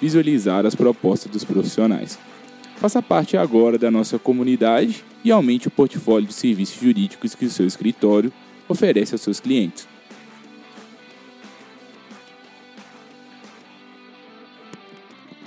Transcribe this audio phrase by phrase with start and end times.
[0.00, 2.18] visualizar as propostas dos profissionais.
[2.76, 7.50] Faça parte agora da nossa comunidade e aumente o portfólio de serviços jurídicos que o
[7.50, 8.32] seu escritório
[8.66, 9.86] oferece aos seus clientes.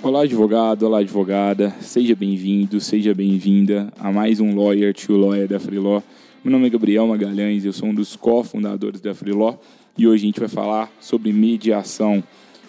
[0.00, 5.58] Olá, advogado, olá, advogada, seja bem-vindo, seja bem-vinda a mais um Lawyer to Lawyer da
[5.58, 6.02] Freeló.
[6.44, 9.54] Meu nome é Gabriel Magalhães, eu sou um dos cofundadores da Freeló
[9.96, 12.22] e hoje a gente vai falar sobre mediação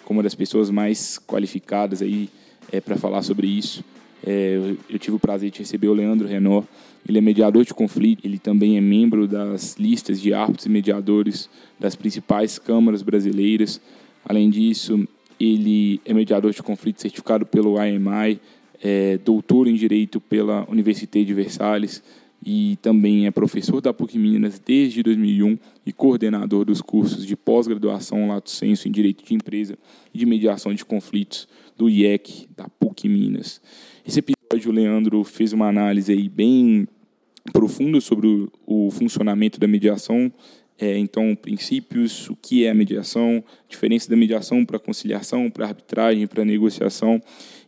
[0.06, 2.30] como uma das pessoas mais qualificadas aí
[2.70, 3.84] é, para falar sobre isso.
[4.24, 6.62] É, eu, eu, tive o prazer de receber o Leandro Renó.
[7.06, 11.50] Ele é mediador de conflito, ele também é membro das listas de árbitros e mediadores
[11.78, 13.80] das principais câmaras brasileiras.
[14.24, 15.06] Além disso,
[15.40, 18.40] ele é mediador de conflito certificado pelo IMI,
[18.82, 22.02] é doutor em Direito pela Université de Versalhes,
[22.44, 28.28] e também é professor da PUC Minas desde 2001 e coordenador dos cursos de pós-graduação
[28.28, 29.78] Lato Senso em Direito de Empresa
[30.14, 33.60] e de Mediação de Conflitos do IEC da PUC Minas.
[34.06, 36.86] Esse episódio o Leandro fez uma análise aí bem
[37.52, 40.32] profunda sobre o, o funcionamento da mediação
[40.78, 46.26] é, então, princípios, o que é a mediação, diferença da mediação para conciliação, para arbitragem,
[46.26, 47.20] para negociação.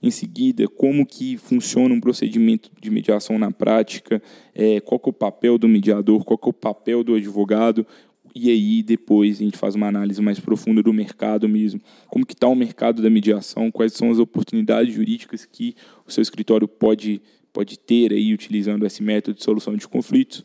[0.03, 4.23] Em seguida, como que funciona um procedimento de mediação na prática,
[4.55, 7.87] é, qual é o papel do mediador, qual é o papel do advogado,
[8.35, 12.35] e aí depois a gente faz uma análise mais profunda do mercado mesmo, como que
[12.35, 15.75] está o mercado da mediação, quais são as oportunidades jurídicas que
[16.07, 20.45] o seu escritório pode pode ter aí utilizando esse método de solução de conflitos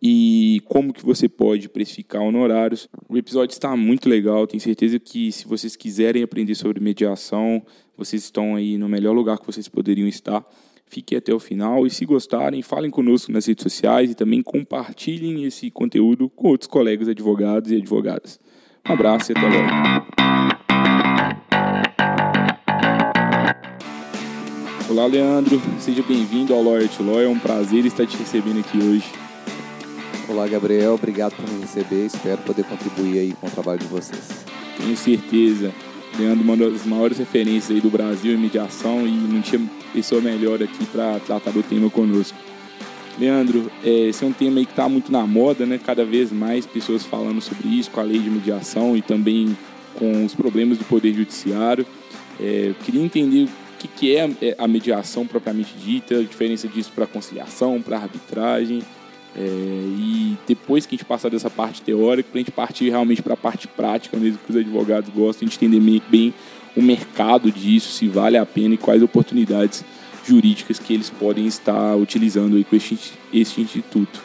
[0.00, 2.88] e como que você pode precificar honorários.
[3.08, 7.62] O episódio está muito legal, tenho certeza que se vocês quiserem aprender sobre mediação,
[7.96, 10.44] vocês estão aí no melhor lugar que vocês poderiam estar.
[10.86, 15.44] Fiquem até o final e se gostarem, falem conosco nas redes sociais e também compartilhem
[15.44, 18.40] esse conteúdo com outros colegas advogados e advogadas.
[18.88, 20.08] Um abraço e até logo.
[24.88, 25.60] Olá, Leandro.
[25.78, 27.26] Seja bem-vindo ao Lawyer to Lawyer.
[27.26, 29.27] É um prazer estar te recebendo aqui hoje.
[30.28, 30.92] Olá, Gabriel.
[30.92, 32.04] Obrigado por me receber.
[32.04, 34.44] Espero poder contribuir aí com o trabalho de vocês.
[34.76, 35.72] Tenho certeza.
[36.18, 39.58] Leandro, uma das maiores referências aí do Brasil em mediação e não tinha
[39.90, 42.36] pessoa melhor aqui para tratar do tema conosco.
[43.18, 45.80] Leandro, é, esse é um tema que está muito na moda, né?
[45.82, 49.56] Cada vez mais pessoas falando sobre isso, com a lei de mediação e também
[49.94, 51.86] com os problemas do poder judiciário.
[52.38, 54.28] É, queria entender o que, que é
[54.58, 58.82] a mediação propriamente dita, a diferença disso para conciliação, para arbitragem
[59.38, 63.22] é, e depois que a gente passar dessa parte teórica, para a gente partir realmente
[63.22, 66.34] para a parte prática, mesmo que os advogados gostem, a gente entender bem
[66.76, 69.84] o mercado disso, se vale a pena e quais oportunidades
[70.26, 72.98] jurídicas que eles podem estar utilizando aí com este,
[73.32, 74.20] este instituto.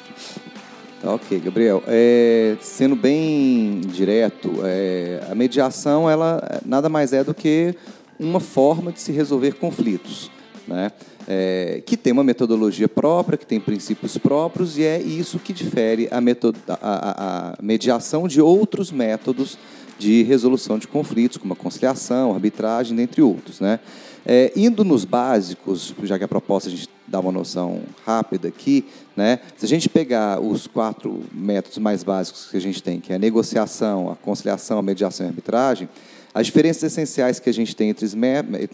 [0.99, 1.83] Tá, ok, Gabriel.
[1.85, 7.75] É, sendo bem direto, é, a mediação ela nada mais é do que
[8.19, 10.31] uma forma de se resolver conflitos.
[10.67, 10.91] Né?
[11.27, 16.07] É, que tem uma metodologia própria, que tem princípios próprios, e é isso que difere
[16.11, 19.57] a, metod a, a, a mediação de outros métodos
[19.97, 23.59] de resolução de conflitos, como a conciliação, arbitragem, dentre outros.
[23.59, 23.79] Né?
[24.25, 28.85] É, indo nos básicos, já que a proposta a gente dá uma noção rápida aqui,
[29.15, 29.39] né?
[29.55, 33.15] se a gente pegar os quatro métodos mais básicos que a gente tem, que é
[33.15, 35.87] a negociação, a conciliação, a mediação e a arbitragem,
[36.33, 38.07] as diferenças essenciais que a gente tem entre,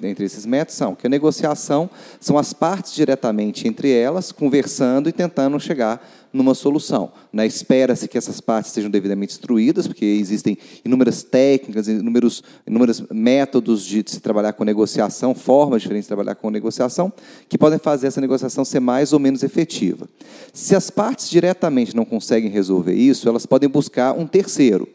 [0.04, 1.90] entre esses métodos são que a negociação
[2.20, 6.02] são as partes diretamente entre elas, conversando e tentando chegar
[6.32, 7.12] numa solução.
[7.34, 7.46] Né?
[7.46, 14.04] Espera-se que essas partes sejam devidamente instruídas, porque existem inúmeras técnicas, inúmeros, inúmeros métodos de
[14.06, 17.12] se trabalhar com negociação, formas diferentes de trabalhar com negociação,
[17.48, 20.08] que podem fazer essa negociação ser mais ou menos efetiva.
[20.54, 24.88] Se as partes diretamente não conseguem resolver isso, elas podem buscar um terceiro.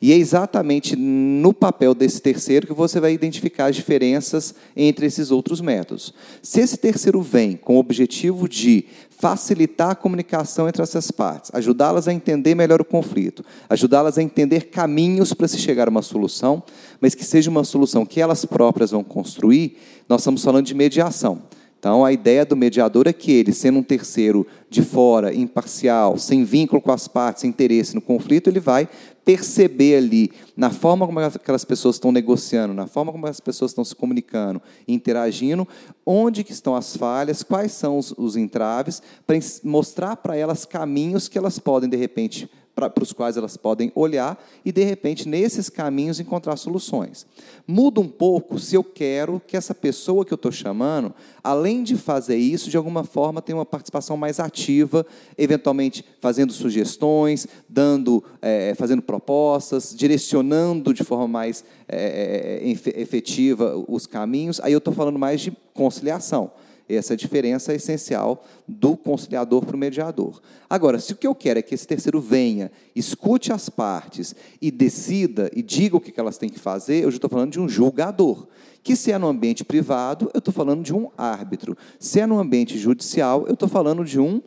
[0.00, 5.30] E é exatamente no papel desse terceiro que você vai identificar as diferenças entre esses
[5.30, 6.14] outros métodos.
[6.40, 8.84] Se esse terceiro vem com o objetivo de
[9.18, 14.66] facilitar a comunicação entre essas partes, ajudá-las a entender melhor o conflito, ajudá-las a entender
[14.66, 16.62] caminhos para se chegar a uma solução,
[17.00, 19.76] mas que seja uma solução que elas próprias vão construir,
[20.08, 21.42] nós estamos falando de mediação.
[21.78, 26.42] Então, a ideia do mediador é que ele, sendo um terceiro de fora, imparcial, sem
[26.42, 28.88] vínculo com as partes, sem interesse no conflito, ele vai
[29.24, 33.84] perceber ali, na forma como aquelas pessoas estão negociando, na forma como as pessoas estão
[33.84, 35.68] se comunicando, interagindo,
[36.04, 41.28] onde que estão as falhas, quais são os, os entraves, para mostrar para elas caminhos
[41.28, 45.68] que elas podem, de repente, para os quais elas podem olhar e, de repente, nesses
[45.68, 47.26] caminhos encontrar soluções.
[47.66, 51.96] Muda um pouco se eu quero que essa pessoa que eu estou chamando, além de
[51.96, 55.04] fazer isso, de alguma forma tenha uma participação mais ativa,
[55.36, 62.60] eventualmente fazendo sugestões, dando, é, fazendo propostas, direcionando de forma mais é,
[62.94, 64.60] efetiva os caminhos.
[64.60, 66.52] Aí eu estou falando mais de conciliação.
[66.88, 70.40] Essa diferença é essencial do conciliador para o mediador.
[70.70, 74.70] Agora, se o que eu quero é que esse terceiro venha, escute as partes e
[74.70, 77.68] decida e diga o que elas têm que fazer, eu já estou falando de um
[77.68, 78.46] julgador.
[78.82, 81.76] Que se é no ambiente privado, eu estou falando de um árbitro.
[81.98, 84.40] Se é no ambiente judicial, eu estou falando de um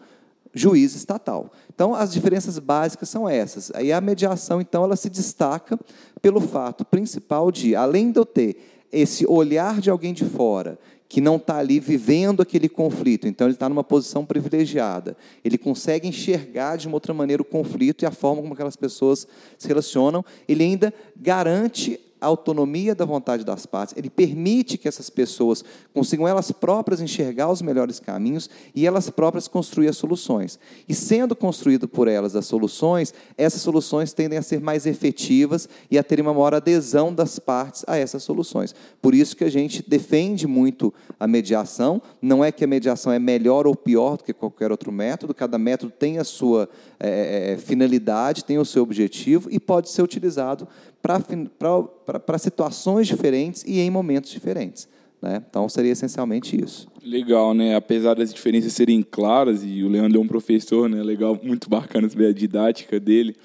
[0.54, 1.52] juiz estatal.
[1.74, 3.72] Então, as diferenças básicas são essas.
[3.76, 5.80] Aí a mediação, então, ela se destaca
[6.22, 8.58] pelo fato principal de, além de eu ter
[8.92, 10.78] esse olhar de alguém de fora
[11.12, 15.18] que não está ali vivendo aquele conflito, então ele está numa posição privilegiada.
[15.44, 19.28] Ele consegue enxergar de uma outra maneira o conflito e a forma como aquelas pessoas
[19.58, 20.24] se relacionam.
[20.48, 26.28] Ele ainda garante a autonomia da vontade das partes, ele permite que essas pessoas consigam
[26.28, 30.60] elas próprias enxergar os melhores caminhos e elas próprias construir as soluções.
[30.88, 35.98] E sendo construído por elas as soluções, essas soluções tendem a ser mais efetivas e
[35.98, 38.76] a ter uma maior adesão das partes a essas soluções.
[39.02, 43.18] Por isso que a gente defende muito a mediação, não é que a mediação é
[43.18, 46.70] melhor ou pior do que qualquer outro método, cada método tem a sua
[47.00, 50.68] é, finalidade, tem o seu objetivo e pode ser utilizado
[51.02, 54.88] para situações diferentes e em momentos diferentes.
[55.22, 55.44] Né?
[55.48, 56.88] Então, seria essencialmente isso.
[57.04, 57.76] Legal, né?
[57.76, 61.04] Apesar das diferenças serem claras, e o Leandro é um professor, né?
[61.04, 63.36] Legal, muito bacana ver a didática dele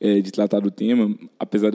[0.00, 1.12] é, de tratar do tema.
[1.38, 1.72] Apesar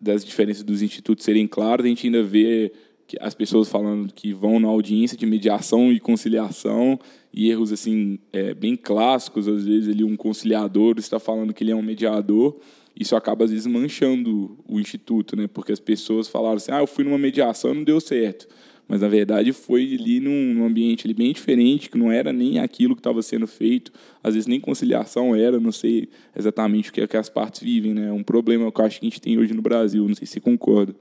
[0.00, 2.72] das diferenças dos institutos serem claras, a gente ainda vê
[3.06, 6.98] que as pessoas falando que vão na audiência de mediação e conciliação
[7.32, 9.46] e erros assim é, bem clássicos.
[9.46, 12.56] Às vezes, ele um conciliador está falando que ele é um mediador
[12.98, 15.46] isso acaba às vezes manchando o instituto, né?
[15.46, 18.48] Porque as pessoas falaram assim: "Ah, eu fui numa mediação, não deu certo".
[18.88, 22.60] Mas na verdade foi ali num, num ambiente ali bem diferente, que não era nem
[22.60, 27.00] aquilo que estava sendo feito, às vezes nem conciliação era, não sei exatamente o que,
[27.00, 28.08] é que as partes vivem, né?
[28.08, 30.26] É um problema que eu acho que a gente tem hoje no Brasil, não sei
[30.26, 30.94] se concorda.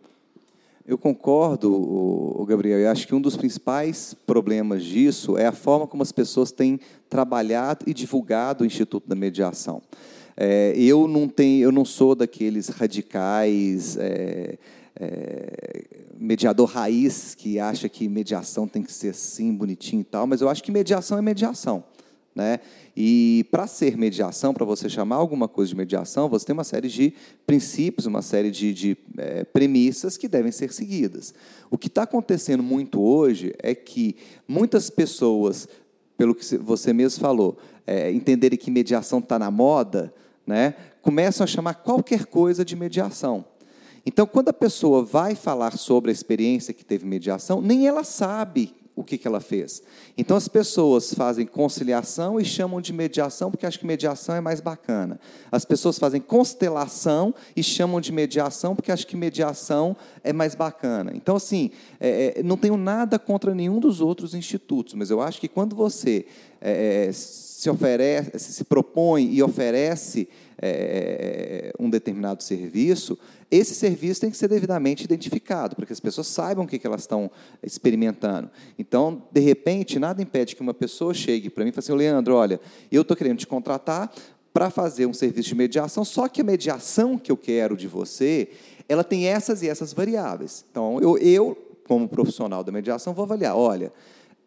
[0.87, 2.79] Eu concordo, Gabriel.
[2.79, 6.79] Eu acho que um dos principais problemas disso é a forma como as pessoas têm
[7.09, 9.81] trabalhado e divulgado o Instituto da Mediação.
[10.37, 14.57] É, eu não tenho, eu não sou daqueles radicais é,
[14.99, 15.83] é,
[16.17, 20.49] mediador raiz que acha que mediação tem que ser assim, bonitinho e tal, mas eu
[20.49, 21.83] acho que mediação é mediação.
[22.35, 22.59] Né?
[22.97, 26.89] E para ser mediação, para você chamar alguma coisa de mediação, você tem uma série
[26.89, 27.13] de
[27.47, 31.33] princípios, uma série de, de é, premissas que devem ser seguidas.
[31.71, 35.65] O que está acontecendo muito hoje é que muitas pessoas,
[36.17, 40.13] pelo que você mesmo falou, é, entenderem que mediação está na moda,
[40.45, 43.45] né, começam a chamar qualquer coisa de mediação.
[44.05, 48.75] Então, quando a pessoa vai falar sobre a experiência que teve mediação, nem ela sabe
[48.95, 49.83] o que, que ela fez.
[50.17, 54.61] Então, as pessoas fazem conciliação e chamam de mediação porque acham que mediação é mais
[54.61, 55.19] bacana.
[55.51, 61.11] As pessoas fazem constelação e chamam de mediação porque acham que mediação é mais bacana.
[61.13, 65.41] Então, assim, é, é não tenho nada contra nenhum dos outros institutos, mas eu acho
[65.41, 66.25] que quando você
[66.61, 70.27] é, é se oferece, se propõe e oferece
[70.65, 73.17] é, um determinado serviço,
[73.49, 77.01] esse serviço tem que ser devidamente identificado, para que as pessoas saibam o que elas
[77.01, 77.29] estão
[77.63, 78.49] experimentando.
[78.77, 82.35] Então, de repente, nada impede que uma pessoa chegue para mim e fale assim, Leandro,
[82.35, 82.59] olha,
[82.91, 84.13] eu estou querendo te contratar
[84.53, 88.49] para fazer um serviço de mediação, só que a mediação que eu quero de você,
[88.87, 90.65] ela tem essas e essas variáveis.
[90.71, 91.57] Então, eu, eu
[91.87, 93.91] como profissional da mediação, vou avaliar, olha,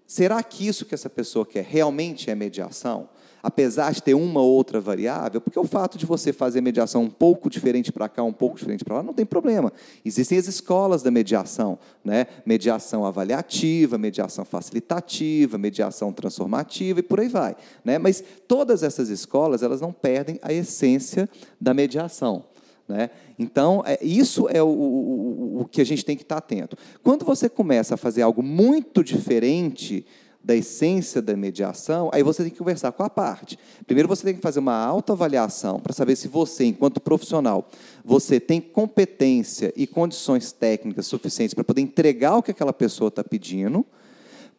[0.09, 3.11] Será que isso que essa pessoa quer realmente é mediação?
[3.49, 7.09] Apesar de ter uma ou outra variável, porque o fato de você fazer mediação um
[7.09, 9.73] pouco diferente para cá, um pouco diferente para lá, não tem problema.
[10.05, 12.27] Existem as escolas da mediação, né?
[12.45, 17.57] mediação avaliativa, mediação facilitativa, mediação transformativa e por aí vai.
[17.83, 17.97] Né?
[17.97, 21.27] Mas todas essas escolas elas não perdem a essência
[21.59, 22.45] da mediação.
[22.87, 23.09] Né?
[23.39, 26.77] Então, é, isso é o, o, o que a gente tem que estar atento.
[27.03, 30.05] Quando você começa a fazer algo muito diferente
[30.49, 33.59] da essência da mediação, aí você tem que conversar com a parte.
[33.87, 37.69] Primeiro você tem que fazer uma autoavaliação para saber se você, enquanto profissional,
[38.03, 43.23] você tem competência e condições técnicas suficientes para poder entregar o que aquela pessoa está
[43.23, 43.85] pedindo,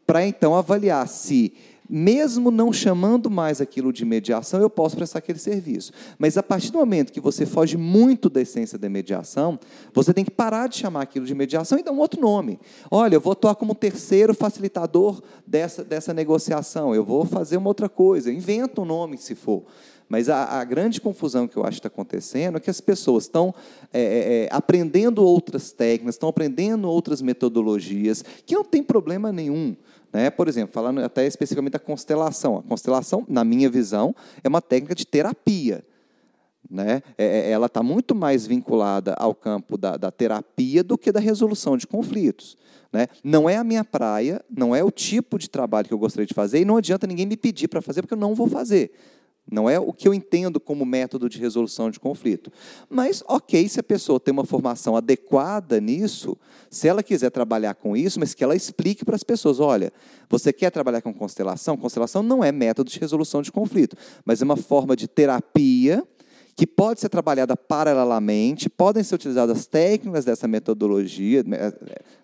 [0.06, 1.54] para então avaliar se
[1.90, 5.92] mesmo não chamando mais aquilo de mediação, eu posso prestar aquele serviço.
[6.20, 9.60] Mas a partir do momento que você foge muito da essência da mediação,
[9.94, 12.60] você tem que parar de chamar aquilo de mediação e dar um outro nome.
[12.92, 17.90] Olha, eu vou atuar como terceiro facilitador dessa, dessa negociação, eu vou fazer uma outra
[17.90, 19.64] coisa, inventa um nome se for.
[20.10, 23.26] Mas a, a, grande confusão que eu acho que está acontecendo é que as pessoas
[23.26, 23.54] estão
[23.94, 29.76] é, é, é, aprendendo outras técnicas, estão aprendendo outras metodologias, que não tem problema nenhum.
[30.12, 30.30] Né?
[30.30, 32.58] Por exemplo, falando até especificamente da constelação.
[32.58, 35.84] A constelação, na minha visão, é uma técnica de terapia.
[36.70, 37.02] Né?
[37.18, 41.20] É, é, ela está muito mais vinculada ao campo da, da, terapia do que da
[41.20, 42.58] resolução de conflitos.
[42.92, 43.08] Né?
[43.24, 46.34] Não é a minha praia, não é o tipo de trabalho que eu gostaria de
[46.34, 48.92] fazer, e não adianta ninguém me pedir para fazer, porque eu não vou fazer.
[49.52, 52.52] Não é o que eu entendo como método de resolução de conflito.
[52.90, 56.38] Mas, ok, se a pessoa tem uma formação adequada nisso,
[56.70, 59.92] se ela quiser trabalhar com isso, mas que ela explique para as pessoas: olha,
[60.30, 61.76] você quer trabalhar com constelação?
[61.76, 66.04] Constelação não é método de resolução de conflito, mas é uma forma de terapia
[66.60, 71.72] que pode ser trabalhada paralelamente, podem ser utilizadas técnicas dessa metodologia, né,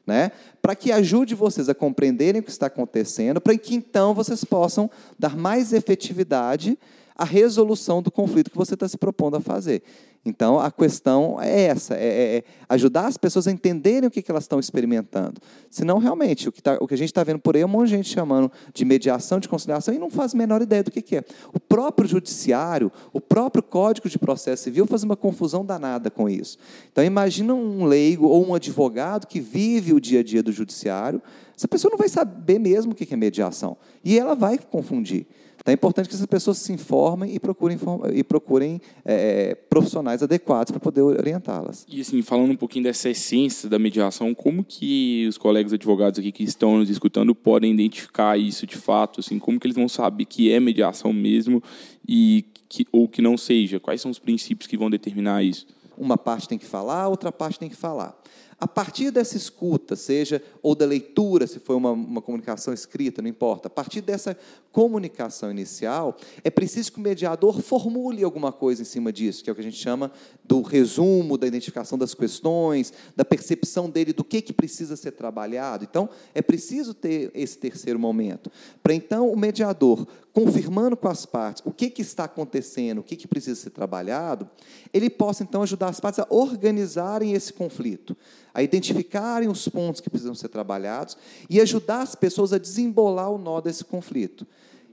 [0.05, 4.43] né para que ajude vocês a compreenderem o que está acontecendo, para que então vocês
[4.43, 6.77] possam dar mais efetividade
[7.15, 9.81] a resolução do conflito que você está se propondo a fazer.
[10.25, 14.23] Então, a questão é essa: é, é, é ajudar as pessoas a entenderem o que,
[14.23, 15.39] que elas estão experimentando.
[15.69, 17.69] Senão, realmente, o que, tá, o que a gente está vendo por aí é um
[17.69, 20.89] monte de gente chamando de mediação, de conciliação, e não faz a menor ideia do
[20.89, 21.23] que, que é.
[21.53, 26.57] O próprio judiciário, o próprio Código de Processo Civil faz uma confusão danada com isso.
[26.91, 31.21] Então, imagina um leigo ou um advogado que vive o dia a dia do judiciário,
[31.55, 33.77] essa pessoa não vai saber mesmo o que é mediação.
[34.03, 35.25] E ela vai confundir.
[35.65, 37.79] Então é importante que essas pessoas se informem e procurem,
[38.13, 41.85] e procurem é, profissionais adequados para poder orientá-las.
[41.89, 46.31] E assim, falando um pouquinho dessa essência da mediação, como que os colegas advogados aqui
[46.31, 49.19] que estão nos escutando podem identificar isso de fato?
[49.19, 51.61] Assim, como que eles vão saber que é mediação mesmo
[52.07, 53.79] e que, ou que não seja?
[53.79, 55.65] Quais são os princípios que vão determinar isso?
[55.97, 58.17] Uma parte tem que falar, outra parte tem que falar.
[58.57, 63.29] A partir dessa escuta, seja ou da leitura, se for uma, uma comunicação escrita, não
[63.29, 64.37] importa, a partir dessa
[64.71, 69.53] comunicação inicial, é preciso que o mediador formule alguma coisa em cima disso, que é
[69.53, 70.09] o que a gente chama
[70.43, 75.83] do resumo, da identificação das questões, da percepção dele do que, que precisa ser trabalhado.
[75.83, 78.49] Então, é preciso ter esse terceiro momento,
[78.81, 83.15] para então o mediador confirmando com as partes o que, que está acontecendo, o que,
[83.15, 84.49] que precisa ser trabalhado,
[84.93, 88.17] ele possa então ajudar as partes a organizarem esse conflito,
[88.53, 91.17] a identificarem os pontos que precisam ser trabalhados
[91.49, 94.45] e ajudar as pessoas a desembolar o nó desse conflito.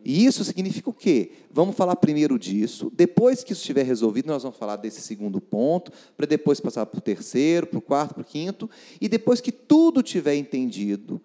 [0.05, 1.33] E isso significa o quê?
[1.51, 5.91] Vamos falar primeiro disso, depois que isso estiver resolvido, nós vamos falar desse segundo ponto,
[6.17, 8.71] para depois passar para o terceiro, para o quarto, para o quinto,
[9.01, 11.21] e depois que tudo tiver entendido,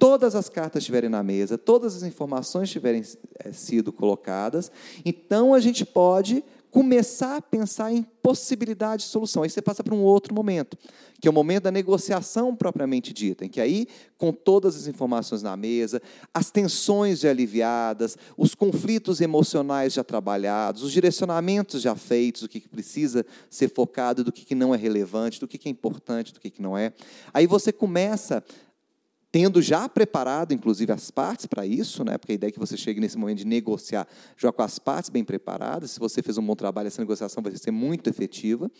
[0.00, 3.02] todas as cartas estiverem na mesa, todas as informações tiverem
[3.38, 4.72] é, sido colocadas,
[5.04, 9.42] então a gente pode começar a pensar em possibilidade de solução.
[9.42, 10.78] Aí você passa para um outro momento,
[11.20, 15.42] que é o momento da negociação propriamente dita, em que aí, com todas as informações
[15.42, 16.00] na mesa,
[16.32, 22.60] as tensões já aliviadas, os conflitos emocionais já trabalhados, os direcionamentos já feitos, do que
[22.60, 26.78] precisa ser focado, do que não é relevante, do que é importante, do que não
[26.78, 26.92] é.
[27.34, 28.42] Aí você começa
[29.32, 32.18] tendo já preparado, inclusive, as partes para isso, né?
[32.18, 34.06] porque a ideia é que você chegue nesse momento de negociar
[34.36, 35.92] já com as partes bem preparadas.
[35.92, 38.70] Se você fez um bom trabalho, essa negociação vai ser muito efetiva.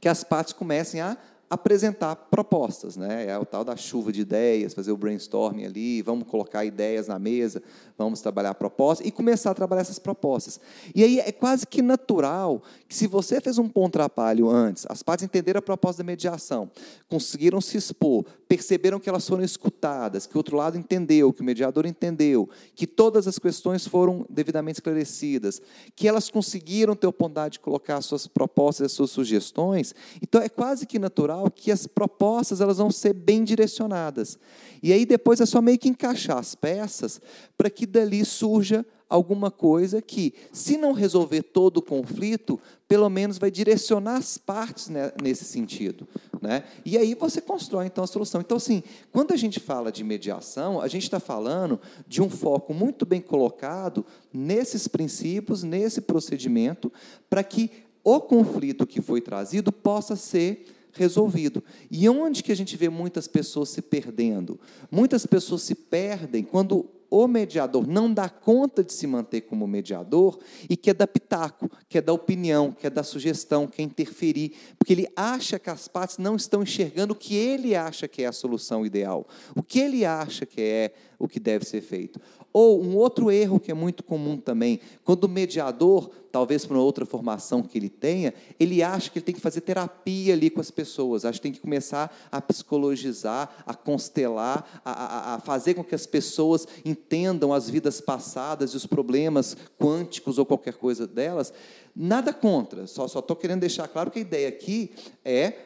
[0.00, 1.16] Que as partes comecem a
[1.48, 3.26] apresentar propostas, né?
[3.26, 7.18] É o tal da chuva de ideias, fazer o brainstorming ali, vamos colocar ideias na
[7.18, 7.62] mesa,
[7.96, 10.60] vamos trabalhar propostas e começar a trabalhar essas propostas.
[10.94, 15.02] E aí é quase que natural que se você fez um bom trabalho antes, as
[15.02, 16.68] partes entenderam a proposta da mediação,
[17.08, 21.44] conseguiram se expor, perceberam que elas foram escutadas, que o outro lado entendeu, que o
[21.44, 25.62] mediador entendeu, que todas as questões foram devidamente esclarecidas,
[25.94, 30.48] que elas conseguiram ter oportunidade de colocar as suas propostas, as suas sugestões, então é
[30.48, 34.38] quase que natural que as propostas elas vão ser bem direcionadas.
[34.82, 37.20] E aí depois é só meio que encaixar as peças
[37.56, 43.38] para que dali surja alguma coisa que, se não resolver todo o conflito, pelo menos
[43.38, 44.90] vai direcionar as partes
[45.22, 46.06] nesse sentido.
[46.42, 46.64] Né?
[46.84, 48.40] E aí você constrói então a solução.
[48.40, 52.74] Então, assim, quando a gente fala de mediação, a gente está falando de um foco
[52.74, 56.92] muito bem colocado nesses princípios, nesse procedimento,
[57.30, 57.70] para que
[58.02, 61.62] o conflito que foi trazido possa ser resolvido.
[61.90, 64.58] E onde que a gente vê muitas pessoas se perdendo?
[64.90, 70.38] Muitas pessoas se perdem quando o mediador não dá conta de se manter como mediador
[70.68, 75.58] e quer dar pitaco, quer dar opinião, quer dar sugestão, quer interferir, porque ele acha
[75.58, 79.26] que as partes não estão enxergando o que ele acha que é a solução ideal,
[79.54, 82.20] o que ele acha que é o que deve ser feito.
[82.52, 86.82] Ou um outro erro que é muito comum também, quando o mediador, talvez por uma
[86.82, 90.60] outra formação que ele tenha, ele acha que ele tem que fazer terapia ali com
[90.60, 95.74] as pessoas, acha que tem que começar a psicologizar, a constelar, a, a, a fazer
[95.74, 101.06] com que as pessoas entendam as vidas passadas e os problemas quânticos ou qualquer coisa
[101.06, 101.52] delas.
[101.94, 104.92] Nada contra, só estou querendo deixar claro que a ideia aqui
[105.24, 105.65] é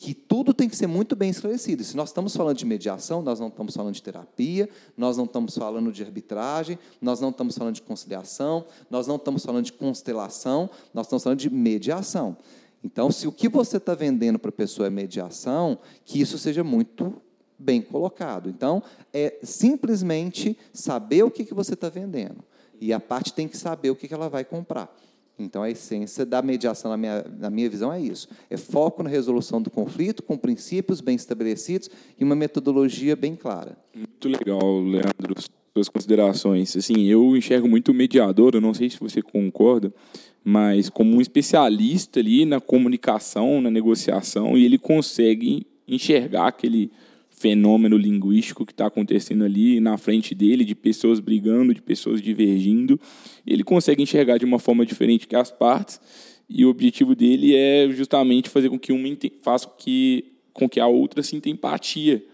[0.00, 1.82] que tudo tem que ser muito bem esclarecido.
[1.82, 5.58] Se nós estamos falando de mediação, nós não estamos falando de terapia, nós não estamos
[5.58, 10.70] falando de arbitragem, nós não estamos falando de conciliação, nós não estamos falando de constelação,
[10.94, 12.36] nós estamos falando de mediação.
[12.84, 16.62] Então, se o que você está vendendo para a pessoa é mediação, que isso seja
[16.62, 17.20] muito
[17.58, 18.48] bem colocado.
[18.48, 18.80] Então,
[19.12, 22.44] é simplesmente saber o que, que você está vendendo.
[22.80, 24.96] E a parte tem que saber o que, que ela vai comprar.
[25.38, 29.08] Então, a essência da mediação, na minha, na minha visão, é isso: é foco na
[29.08, 33.76] resolução do conflito, com princípios bem estabelecidos e uma metodologia bem clara.
[33.94, 35.34] Muito legal, Leandro,
[35.76, 36.76] suas considerações.
[36.76, 39.94] Assim, eu enxergo muito o mediador, eu não sei se você concorda,
[40.42, 46.90] mas como um especialista ali na comunicação, na negociação, e ele consegue enxergar aquele
[47.38, 53.00] fenômeno linguístico que está acontecendo ali na frente dele, de pessoas brigando, de pessoas divergindo.
[53.46, 56.00] Ele consegue enxergar de uma forma diferente que as partes,
[56.48, 59.08] e o objetivo dele é justamente fazer com que uma
[59.42, 62.24] faça que, com que a outra sinta empatia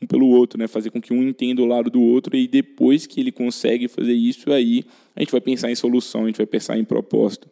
[0.00, 0.66] um pelo outro, né?
[0.66, 4.12] fazer com que um entenda o lado do outro, e depois que ele consegue fazer
[4.12, 4.84] isso, aí
[5.14, 7.48] a gente vai pensar em solução, a gente vai pensar em proposta.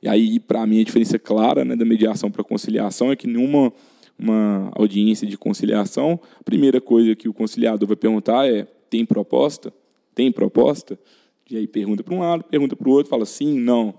[0.00, 3.26] E aí, para mim, a diferença clara né, da mediação para a conciliação é que
[3.26, 3.72] numa
[4.18, 9.72] uma audiência de conciliação, a primeira coisa que o conciliador vai perguntar é: tem proposta?
[10.14, 10.98] Tem proposta?
[11.50, 13.94] E aí pergunta para um lado, pergunta para o outro, fala sim, não.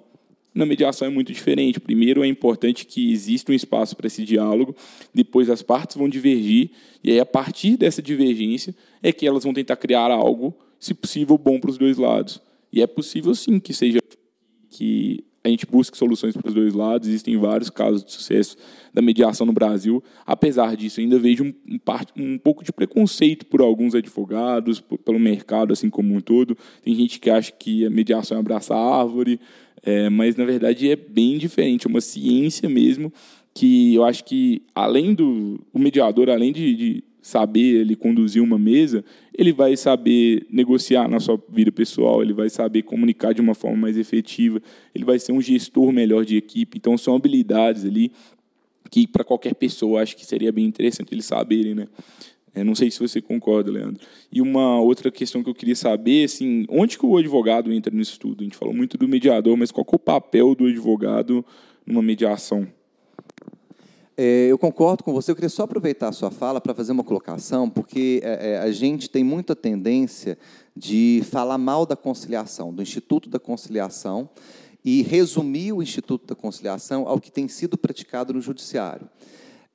[0.53, 1.79] Na mediação é muito diferente.
[1.79, 4.75] Primeiro é importante que exista um espaço para esse diálogo,
[5.13, 6.71] depois as partes vão divergir,
[7.03, 11.37] e aí a partir dessa divergência é que elas vão tentar criar algo, se possível,
[11.37, 12.41] bom para os dois lados.
[12.71, 13.99] E é possível sim que seja
[14.69, 17.07] que a gente busque soluções para os dois lados.
[17.07, 18.55] Existem vários casos de sucesso
[18.93, 20.03] da mediação no Brasil.
[20.25, 21.79] Apesar disso, ainda vejo um, um,
[22.15, 26.57] um pouco de preconceito por alguns advogados, por, pelo mercado assim como um todo.
[26.83, 29.39] Tem gente que acha que a mediação é abraçar a árvore,
[29.83, 33.11] é, mas na verdade é bem diferente, é uma ciência mesmo
[33.53, 38.57] que eu acho que além do o mediador, além de, de saber ele conduzir uma
[38.57, 39.03] mesa,
[39.37, 43.77] ele vai saber negociar na sua vida pessoal, ele vai saber comunicar de uma forma
[43.77, 44.61] mais efetiva,
[44.93, 46.77] ele vai ser um gestor melhor de equipe.
[46.77, 48.11] Então são habilidades ali
[48.89, 51.87] que para qualquer pessoa acho que seria bem interessante eles saberem, né?
[52.53, 54.01] É, não sei se você concorda, Leandro.
[54.31, 58.19] E uma outra questão que eu queria saber, assim, onde que o advogado entra nisso
[58.19, 58.41] tudo?
[58.41, 61.45] A gente falou muito do mediador, mas qual é o papel do advogado
[61.85, 62.67] numa mediação?
[64.21, 65.31] É, eu concordo com você.
[65.31, 68.69] Eu queria só aproveitar a sua fala para fazer uma colocação, porque é, é, a
[68.69, 70.37] gente tem muita tendência
[70.75, 74.29] de falar mal da conciliação, do Instituto da Conciliação,
[74.83, 79.07] e resumir o Instituto da Conciliação ao que tem sido praticado no Judiciário.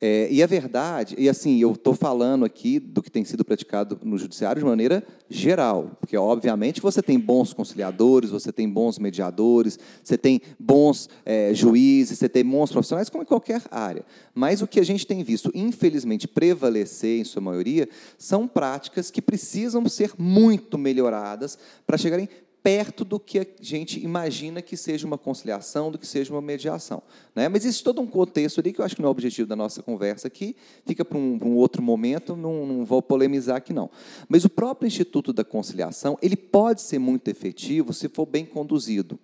[0.00, 3.98] É, e a verdade, e assim, eu estou falando aqui do que tem sido praticado
[4.02, 9.78] no judiciário de maneira geral, porque obviamente você tem bons conciliadores, você tem bons mediadores,
[10.02, 14.04] você tem bons é, juízes, você tem bons profissionais, como em qualquer área.
[14.34, 19.22] Mas o que a gente tem visto, infelizmente, prevalecer em sua maioria, são práticas que
[19.22, 22.28] precisam ser muito melhoradas para chegarem
[22.64, 27.02] perto do que a gente imagina que seja uma conciliação, do que seja uma mediação.
[27.36, 27.46] Né?
[27.46, 29.54] Mas existe todo um contexto ali que eu acho que não é o objetivo da
[29.54, 33.90] nossa conversa aqui, fica para um, um, outro momento, não, não, vou polemizar aqui não.
[34.26, 39.18] Mas o próprio Instituto da Conciliação, ele pode ser muito efetivo se for bem conduzido.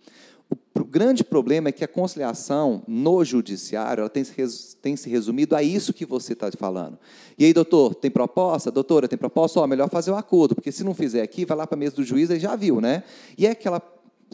[0.74, 5.62] O grande problema é que a conciliação no judiciário tem, se tem se resumido a
[5.62, 6.98] isso que você está falando.
[7.38, 8.70] E aí, doutor, tem proposta?
[8.70, 9.60] Doutora, tem proposta?
[9.60, 11.96] Ó, melhor fazer o acordo, porque se não fizer aqui, vai lá para a mesa
[11.96, 13.02] do juiz e já viu, né?
[13.36, 13.80] E é aquela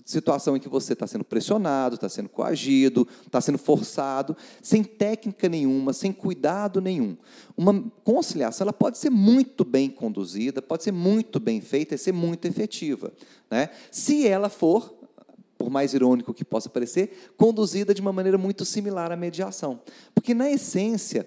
[0.05, 5.49] situação em que você está sendo pressionado, está sendo coagido, está sendo forçado, sem técnica
[5.49, 7.17] nenhuma, sem cuidado nenhum.
[7.57, 12.13] Uma conciliação ela pode ser muito bem conduzida, pode ser muito bem feita e ser
[12.13, 13.13] muito efetiva.
[13.51, 13.71] Né?
[13.91, 14.96] Se ela for
[15.57, 19.81] por mais irônico que possa parecer, conduzida de uma maneira muito similar à mediação.
[20.15, 21.27] Porque, na essência,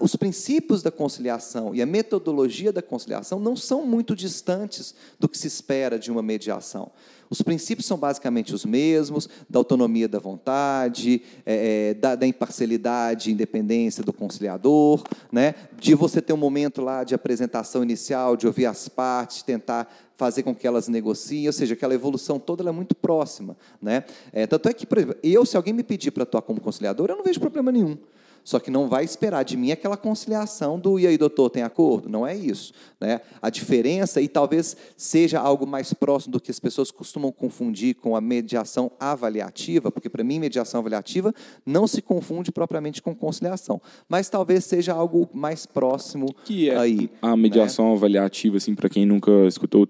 [0.00, 5.38] os princípios da conciliação e a metodologia da conciliação não são muito distantes do que
[5.38, 6.90] se espera de uma mediação.
[7.30, 13.30] Os princípios são basicamente os mesmos, da autonomia da vontade, é, é, da, da, imparcialidade
[13.30, 15.54] e independência do conciliador, né?
[15.78, 20.42] de você ter um momento lá de apresentação inicial, de ouvir as partes, tentar fazer
[20.42, 23.56] com que elas negociem, ou seja, aquela evolução toda é muito próxima.
[23.80, 24.04] Né?
[24.30, 27.08] É, tanto é que, por exemplo, eu, se alguém me pedir para atuar como conciliador,
[27.08, 27.96] eu não vejo problema nenhum.
[28.44, 32.08] Só que não vai esperar de mim aquela conciliação do e aí, doutor, tem acordo?
[32.08, 32.72] Não é isso.
[33.00, 33.20] Né?
[33.40, 38.16] A diferença, e talvez seja algo mais próximo do que as pessoas costumam confundir com
[38.16, 41.32] a mediação avaliativa, porque para mim, mediação avaliativa
[41.64, 43.80] não se confunde propriamente com conciliação.
[44.08, 47.10] Mas talvez seja algo mais próximo que é aí.
[47.20, 47.92] A mediação né?
[47.92, 49.86] avaliativa, assim, para quem nunca escutou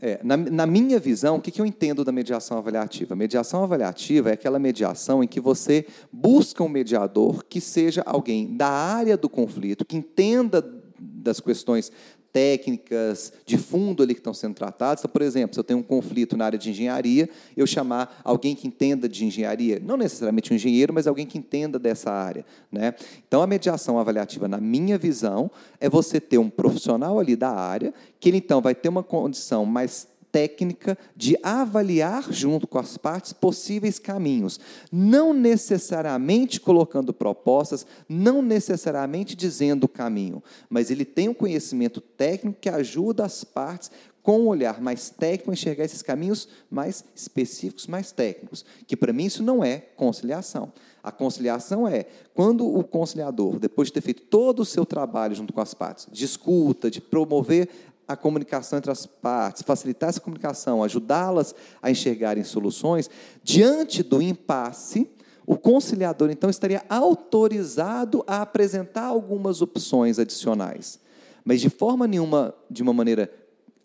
[0.00, 3.16] é, na, na, minha visão, o que, que eu entendo da mediação avaliativa?
[3.16, 8.68] Mediação avaliativa é aquela mediação em que você busca um mediador que seja alguém da
[8.68, 10.62] área do conflito, que entenda
[10.98, 11.90] das questões
[12.36, 15.00] técnicas de fundo ali que estão sendo tratadas.
[15.00, 18.54] Então, por exemplo, se eu tenho um conflito na área de engenharia, eu chamar alguém
[18.54, 22.44] que entenda de engenharia, não necessariamente um engenheiro, mas alguém que entenda dessa área.
[22.70, 22.94] Né?
[23.26, 27.94] Então, a mediação avaliativa, na minha visão, é você ter um profissional ali da área,
[28.20, 33.32] que ele então vai ter uma condição mais técnica de avaliar junto com as partes
[33.32, 34.60] possíveis caminhos,
[34.92, 42.58] não necessariamente colocando propostas, não necessariamente dizendo o caminho, mas ele tem um conhecimento técnico
[42.60, 43.90] que ajuda as partes
[44.22, 49.14] com um olhar mais técnico a enxergar esses caminhos mais específicos, mais técnicos, que para
[49.14, 50.70] mim isso não é conciliação.
[51.02, 55.52] A conciliação é quando o conciliador, depois de ter feito todo o seu trabalho junto
[55.52, 57.70] com as partes, de escuta, de promover
[58.08, 63.10] a comunicação entre as partes, facilitar essa comunicação, ajudá-las a enxergarem soluções,
[63.42, 65.10] diante do impasse,
[65.46, 70.98] o conciliador então estaria autorizado a apresentar algumas opções adicionais,
[71.44, 73.30] mas de forma nenhuma, de uma maneira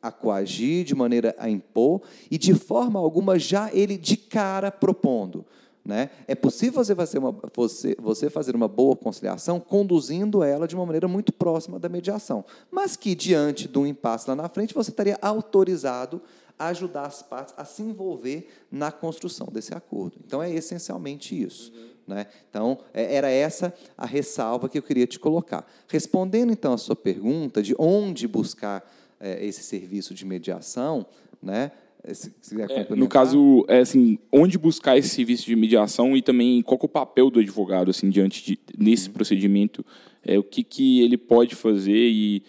[0.01, 5.45] a coagir, de maneira a impor, e de forma alguma já ele de cara propondo.
[5.83, 6.11] Né?
[6.27, 10.85] É possível você fazer, uma, você, você fazer uma boa conciliação conduzindo ela de uma
[10.85, 14.91] maneira muito próxima da mediação, mas que, diante de um impasse lá na frente, você
[14.91, 16.21] estaria autorizado
[16.59, 20.17] a ajudar as partes a se envolver na construção desse acordo.
[20.23, 21.73] Então, é essencialmente isso.
[21.73, 21.89] Uhum.
[22.15, 22.27] Né?
[22.49, 25.65] Então, é, era essa a ressalva que eu queria te colocar.
[25.87, 28.87] Respondendo, então, a sua pergunta de onde buscar
[29.19, 31.05] é, esse serviço de mediação,
[31.41, 31.71] né?
[32.13, 36.79] Se é, no caso, é assim, onde buscar esse serviço de mediação e também qual
[36.81, 39.13] é o papel do advogado assim diante de, nesse uhum.
[39.13, 39.85] procedimento,
[40.23, 42.43] é, o que, que ele pode fazer e,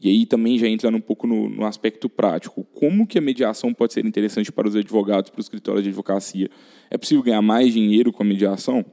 [0.00, 2.66] e aí também já entra um pouco no, no, aspecto prático.
[2.74, 6.50] Como que a mediação pode ser interessante para os advogados, para os escritórios de advocacia?
[6.90, 8.84] É possível ganhar mais dinheiro com a mediação?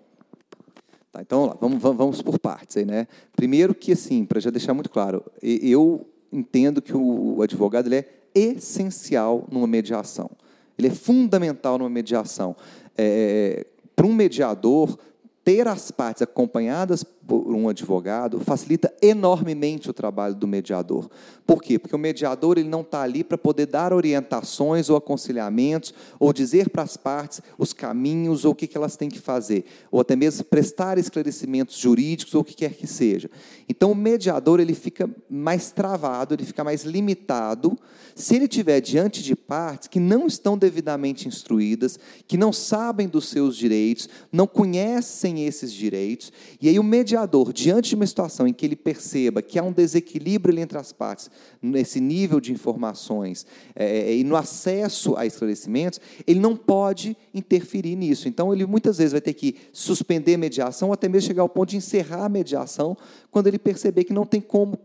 [1.11, 3.07] Tá, então, lá, vamos, vamos por partes aí, né?
[3.35, 8.22] Primeiro que, assim, para já deixar muito claro, eu entendo que o advogado ele é
[8.33, 10.29] essencial numa mediação.
[10.77, 12.55] Ele é fundamental numa mediação.
[12.97, 13.65] É,
[13.95, 14.97] para um mediador,
[15.43, 21.09] ter as partes acompanhadas por um advogado facilita enormemente o trabalho do mediador.
[21.45, 21.79] Por quê?
[21.79, 26.69] Porque o mediador ele não está ali para poder dar orientações ou aconselhamentos, ou dizer
[26.69, 30.15] para as partes os caminhos ou o que, que elas têm que fazer, ou até
[30.15, 33.29] mesmo prestar esclarecimentos jurídicos ou o que quer que seja.
[33.67, 37.77] Então, o mediador ele fica mais travado, ele fica mais limitado
[38.15, 43.27] se ele tiver diante de partes que não estão devidamente instruídas, que não sabem dos
[43.27, 46.31] seus direitos, não conhecem esses direitos,
[46.61, 49.63] e aí o mediador mediador, diante de uma situação em que ele perceba que há
[49.63, 51.29] um desequilíbrio entre as partes,
[51.61, 53.45] nesse nível de informações
[53.75, 58.27] é, é, e no acesso a esclarecimentos, ele não pode interferir nisso.
[58.27, 61.49] Então, ele muitas vezes vai ter que suspender a mediação, ou até mesmo chegar ao
[61.49, 62.97] ponto de encerrar a mediação,
[63.29, 64.75] quando ele perceber que não tem como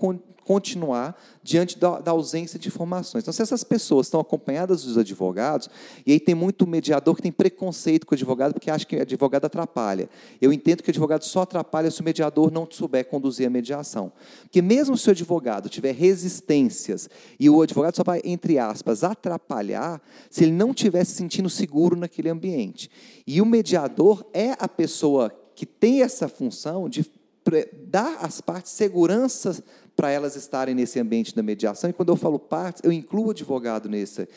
[0.49, 3.23] continuar diante da, da, ausência de informações.
[3.23, 5.69] Então, se essas pessoas estão acompanhadas dos advogados,
[6.07, 9.03] e aí tem muito mediador que tem preconceito com o advogado porque acha que o
[9.03, 10.09] advogado atrapalha.
[10.41, 14.11] Eu entendo que o advogado só atrapalha se o mediador não souber conduzir a mediação.
[14.41, 20.01] Porque mesmo se o advogado tiver resistências e o advogado só vai, entre aspas, atrapalhar
[20.31, 22.91] se ele não estiver se sentindo seguro naquele ambiente.
[23.27, 27.05] E o mediador é a pessoa que tem essa função de
[27.87, 29.63] dar às partes segurança
[29.99, 31.91] para elas estarem nesse ambiente da mediação.
[31.91, 34.29] E quando eu falo partes, eu incluo o advogado nesse,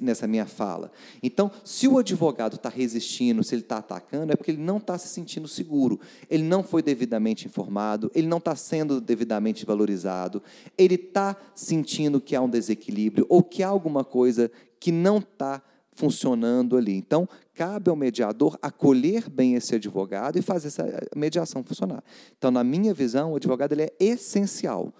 [0.00, 0.90] nessa minha fala.
[1.22, 4.96] Então, se o advogado está resistindo, se ele está atacando, é porque ele não está
[4.96, 6.00] se sentindo seguro.
[6.30, 10.42] Ele não foi devidamente informado, ele não está sendo devidamente valorizado,
[10.78, 15.62] ele está sentindo que há um desequilíbrio ou que há alguma coisa que não está
[15.94, 16.94] funcionando ali.
[16.94, 20.84] Então, cabe ao mediador acolher bem esse advogado e fazer essa
[21.16, 22.02] mediação funcionar.
[22.36, 24.92] Então, na minha visão, o advogado ele é essencial.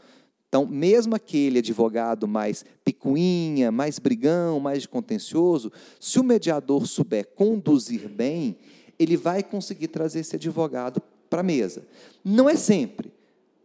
[0.49, 8.09] Então, mesmo aquele advogado mais picuinha, mais brigão, mais contencioso, se o mediador souber conduzir
[8.09, 8.57] bem,
[8.97, 11.85] ele vai conseguir trazer esse advogado para a mesa.
[12.25, 13.11] Não é sempre.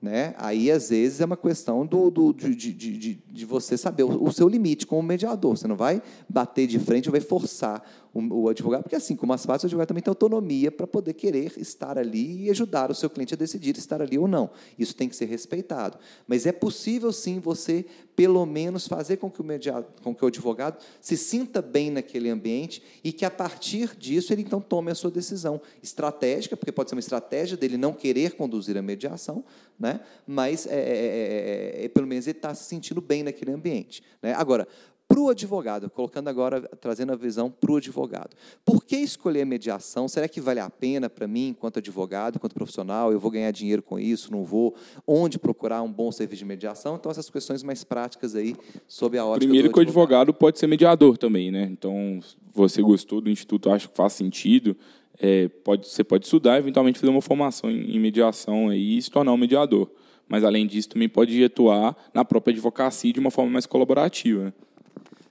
[0.02, 0.34] Né?
[0.38, 4.24] Aí, às vezes, é uma questão do, do de, de, de, de, você saber o,
[4.24, 5.58] o, seu limite como mediador.
[5.58, 7.84] Você não vai bater de frente, vai forçar
[8.14, 11.14] o, o advogado, porque assim como as partes, o advogado também tem autonomia para poder
[11.14, 14.50] querer estar ali e ajudar o seu cliente a decidir estar ali ou não.
[14.78, 15.98] Isso tem que ser respeitado.
[16.28, 20.28] Mas é possível sim você, pelo menos, fazer com que o, mediado, com que o
[20.28, 24.96] advogado se sinta bem naquele ambiente e que a partir disso ele então tome a
[24.96, 29.44] sua decisão estratégica, porque pode ser uma estratégia dele não querer conduzir a mediação,
[29.80, 30.02] né?
[30.26, 34.04] mas é, é, é, pelo menos ele está se sentindo bem naquele ambiente.
[34.22, 34.34] Né?
[34.34, 34.68] Agora,
[35.10, 38.30] para o advogado, colocando agora, trazendo a visão para o advogado.
[38.64, 40.08] Por que escolher mediação?
[40.08, 43.12] Será que vale a pena para mim, enquanto advogado, enquanto profissional?
[43.12, 44.32] Eu vou ganhar dinheiro com isso?
[44.32, 44.76] Não vou?
[45.08, 46.96] Onde procurar um bom serviço de mediação?
[46.96, 48.56] Então, essas questões mais práticas aí,
[48.88, 51.68] sob a ótica Primeiro que o advogado pode ser mediador também, né?
[51.72, 52.20] Então,
[52.54, 54.78] você gostou do Instituto, acha que faz sentido,
[55.20, 59.10] é, pode, você pode estudar, eventualmente fazer uma formação em, em mediação aí, e se
[59.10, 59.90] tornar um mediador.
[60.28, 64.54] Mas, além disso, também pode atuar na própria advocacia de uma forma mais colaborativa.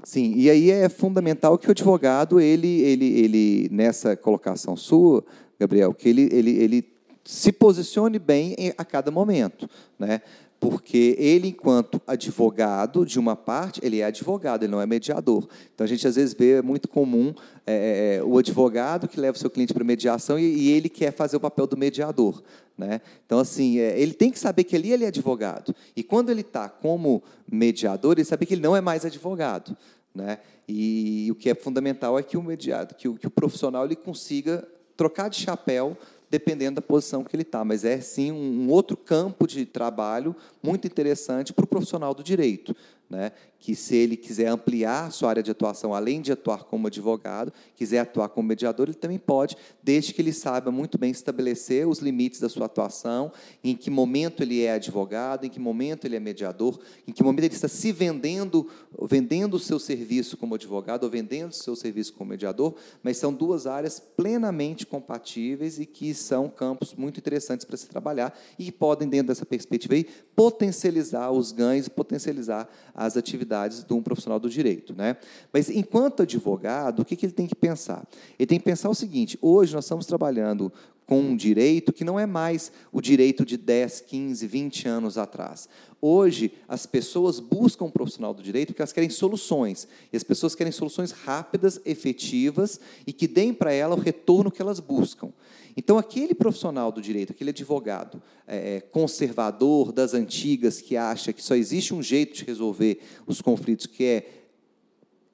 [0.08, 5.22] Sim, e aí é fundamental que o advogado, ele, ele, ele nessa colocação sua,
[5.60, 6.84] Gabriel, que ele, ele, ele
[7.22, 9.68] se posicione bem a cada momento,
[9.98, 10.22] né?
[10.60, 15.46] porque ele, enquanto advogado de uma parte, ele é advogado, ele não é mediador.
[15.74, 17.32] Então, a gente às vezes vê, é muito comum,
[17.66, 20.88] é, é, é o advogado que leva o seu cliente para mediação e, e, ele
[20.88, 22.42] quer fazer o papel do mediador.
[22.76, 23.00] Né?
[23.24, 25.74] Então, assim, é, ele tem que saber que ali ele é advogado.
[25.94, 29.76] E quando ele está como mediador, ele sabe que ele não é mais advogado.
[30.14, 30.38] Né?
[30.68, 33.96] E o que é fundamental é que o mediado, que o, que o profissional ele
[33.96, 34.66] consiga
[34.96, 35.96] trocar de chapéu
[36.30, 37.64] dependendo da posição que ele está.
[37.64, 42.74] Mas é sim um, outro campo de trabalho muito interessante para o profissional do direito
[43.08, 47.52] né, que se ele quiser ampliar sua área de atuação, além de atuar como advogado,
[47.74, 51.98] quiser atuar como mediador, ele também pode, desde que ele saiba muito bem estabelecer os
[51.98, 53.32] limites da sua atuação,
[53.64, 57.44] em que momento ele é advogado, em que momento ele é mediador, em que momento
[57.44, 58.68] ele está se vendendo,
[59.02, 63.32] vendendo o seu serviço como advogado ou vendendo o seu serviço como mediador, mas são
[63.32, 69.08] duas áreas plenamente compatíveis e que são campos muito interessantes para se trabalhar e podem,
[69.08, 74.92] dentro dessa perspectiva, aí, potencializar os ganhos, potencializar as atividades de um profissional do direito.
[74.92, 75.16] Né?
[75.52, 78.04] Mas, enquanto advogado, o que, que ele tem que pensar?
[78.36, 80.72] Ele tem que pensar o seguinte: hoje nós estamos trabalhando
[81.08, 85.66] com um direito que não é mais o direito de 10, 15, 20 anos atrás.
[86.02, 89.88] Hoje, as pessoas buscam um profissional do direito porque elas querem soluções.
[90.12, 94.60] E as pessoas querem soluções rápidas, efetivas e que deem para ela o retorno que
[94.60, 95.32] elas buscam.
[95.74, 101.42] Então, aquele profissional do direito, aquele advogado é, é, conservador das antigas que acha que
[101.42, 104.30] só existe um jeito de resolver os conflitos, que é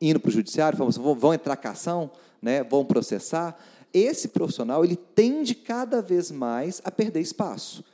[0.00, 3.58] indo para o judiciário, falando, assim, vão entrar cação, né, vão processar,
[3.94, 7.84] esse profissional ele tende cada vez mais a perder espaço.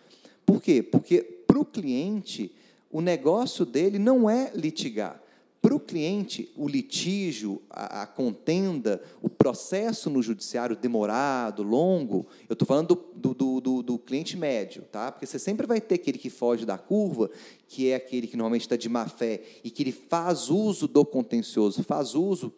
[0.47, 0.83] Por quê?
[0.83, 2.51] Porque para o cliente,
[2.91, 5.23] o negócio dele não é litigar.
[5.61, 12.55] Para o cliente, o litígio, a, a, contenda, o processo no judiciário demorado, longo, eu
[12.55, 15.13] estou falando do, do, do, do, cliente médio, tá?
[15.13, 17.31] porque você sempre vai ter aquele que foge da curva,
[17.69, 21.05] que é aquele que normalmente está de má fé e que ele faz uso do
[21.05, 22.55] contencioso, faz uso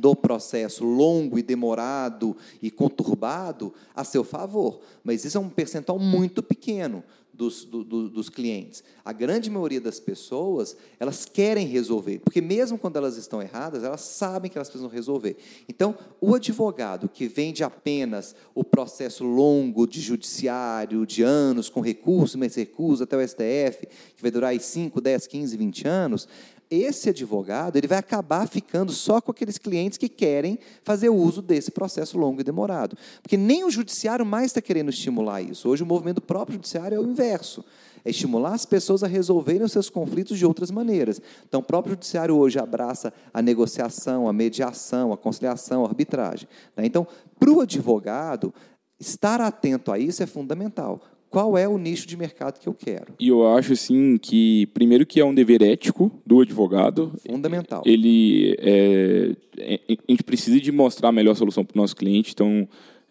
[0.00, 4.80] do processo longo e demorado e conturbado a seu favor.
[5.04, 7.04] Mas isso é um percentual muito pequeno
[7.40, 8.84] dos, do, do, dos clientes.
[9.02, 14.02] A grande maioria das pessoas, elas querem resolver, porque mesmo quando elas estão erradas, elas
[14.02, 15.36] sabem que elas precisam resolver.
[15.68, 22.38] Então, o advogado que vende apenas o processo longo de judiciário, de anos, com recurso,
[22.38, 23.86] mais recurso, até o STF,
[24.16, 26.28] que vai durar aí 5, 10, 15, 20 anos,
[26.70, 31.72] esse advogado ele vai acabar ficando só com aqueles clientes que querem fazer uso desse
[31.72, 32.96] processo longo e demorado.
[33.20, 35.68] Porque nem o judiciário mais está querendo estimular isso.
[35.68, 37.64] Hoje, o movimento próprio judiciário é o inverso.
[38.04, 41.20] É estimular as pessoas a resolverem os seus conflitos de outras maneiras.
[41.46, 46.48] Então, o próprio judiciário hoje abraça a negociação, a mediação, a conciliação, a arbitragem.
[46.76, 46.86] Né?
[46.86, 47.06] Então,
[47.38, 48.54] para o advogado,
[48.98, 51.00] estar atento a isso é fundamental
[51.30, 53.14] qual é o nicho de mercado que eu quero.
[53.18, 57.12] E eu acho assim que primeiro que é um dever ético do advogado.
[57.24, 57.82] Fundamental.
[57.86, 62.32] Ele é, é a gente precisa de mostrar a melhor solução para o nosso cliente,
[62.32, 62.68] então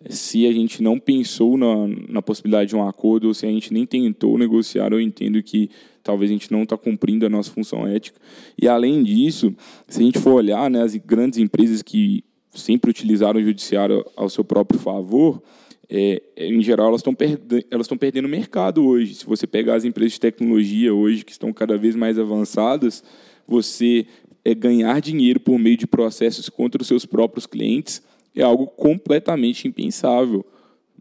[0.09, 3.73] se a gente não pensou na, na possibilidade de um acordo, ou se a gente
[3.73, 5.69] nem tentou negociar, eu entendo que
[6.03, 8.19] talvez a gente não está cumprindo a nossa função ética.
[8.61, 9.53] E além disso,
[9.87, 14.29] se a gente for olhar né, as grandes empresas que sempre utilizaram o judiciário ao
[14.29, 15.41] seu próprio favor,
[15.89, 19.15] é, em geral elas estão perde elas perdendo mercado hoje.
[19.15, 23.03] Se você pegar as empresas de tecnologia hoje que estão cada vez mais avançadas,
[23.47, 24.05] você
[24.45, 28.03] é, ganhar dinheiro por meio de processos contra os seus próprios clientes
[28.35, 30.45] é algo completamente impensável.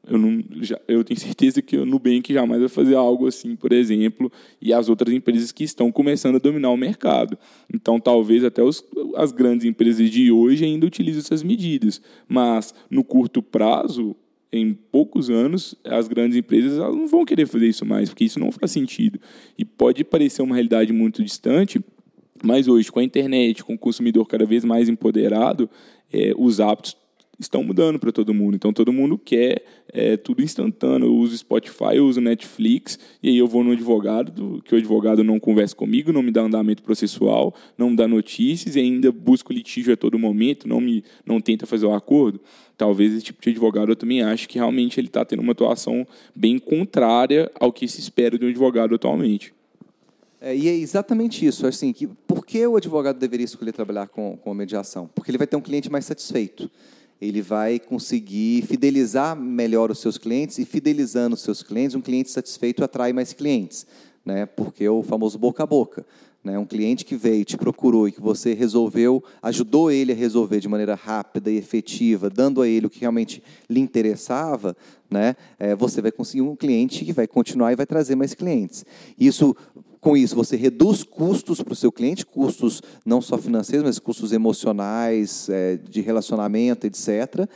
[0.07, 3.73] Eu, não, já, eu tenho certeza que o Nubank jamais vai fazer algo assim, por
[3.73, 7.37] exemplo, e as outras empresas que estão começando a dominar o mercado.
[7.73, 8.83] Então, talvez até os,
[9.17, 14.17] as grandes empresas de hoje ainda utilizem essas medidas, mas no curto prazo,
[14.53, 18.51] em poucos anos, as grandes empresas não vão querer fazer isso mais, porque isso não
[18.51, 19.21] faz sentido.
[19.59, 21.81] E pode parecer uma realidade muito distante,
[22.43, 25.69] mas hoje, com a internet, com o consumidor cada vez mais empoderado,
[26.13, 26.97] é, os hábitos
[27.39, 28.57] estão mudando para todo mundo.
[28.57, 31.07] Então todo mundo quer é, tudo instantâneo.
[31.07, 35.23] Eu uso Spotify, eu uso Netflix, e aí eu vou no advogado, que o advogado
[35.23, 39.53] não conversa comigo, não me dá andamento processual, não me dá notícias e ainda busca
[39.55, 42.41] litígio a todo momento, não me não tenta fazer o acordo.
[42.77, 46.07] Talvez esse tipo de advogado eu também acho que realmente ele está tendo uma atuação
[46.35, 49.53] bem contrária ao que se espera de um advogado atualmente.
[50.41, 51.67] É, e é exatamente isso.
[51.67, 55.11] Assim, que, por que o advogado deveria escolher trabalhar com, com mediação?
[55.13, 56.71] Porque ele vai ter um cliente mais satisfeito
[57.21, 62.31] ele vai conseguir fidelizar melhor os seus clientes e fidelizando os seus clientes, um cliente
[62.31, 63.87] satisfeito atrai mais clientes,
[64.25, 64.47] né?
[64.47, 66.07] Porque é o famoso boca a boca,
[66.45, 66.59] né?
[66.59, 70.69] Um cliente que veio, te procurou e que você resolveu, ajudou ele a resolver de
[70.69, 74.77] maneira rápida e efetiva, dando a ele o que realmente lhe interessava,
[75.11, 75.35] né?
[75.59, 78.85] É, você vai conseguir um cliente que vai continuar e vai trazer mais clientes.
[79.19, 79.57] Isso
[80.01, 84.33] com isso, você reduz custos para o seu cliente, custos não só financeiros, mas custos
[84.33, 87.49] emocionais, é, de relacionamento, etc.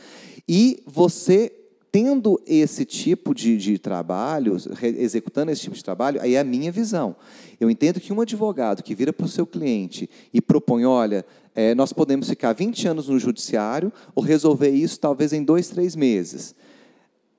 [0.47, 1.51] E você,
[1.91, 4.57] tendo esse tipo de, de trabalho,
[4.97, 7.15] executando esse tipo de trabalho, aí é a minha visão.
[7.59, 11.25] Eu entendo que um advogado que vira para o seu cliente e propõe, olha,
[11.55, 15.95] é, nós podemos ficar 20 anos no judiciário ou resolver isso talvez em dois, três
[15.95, 16.55] meses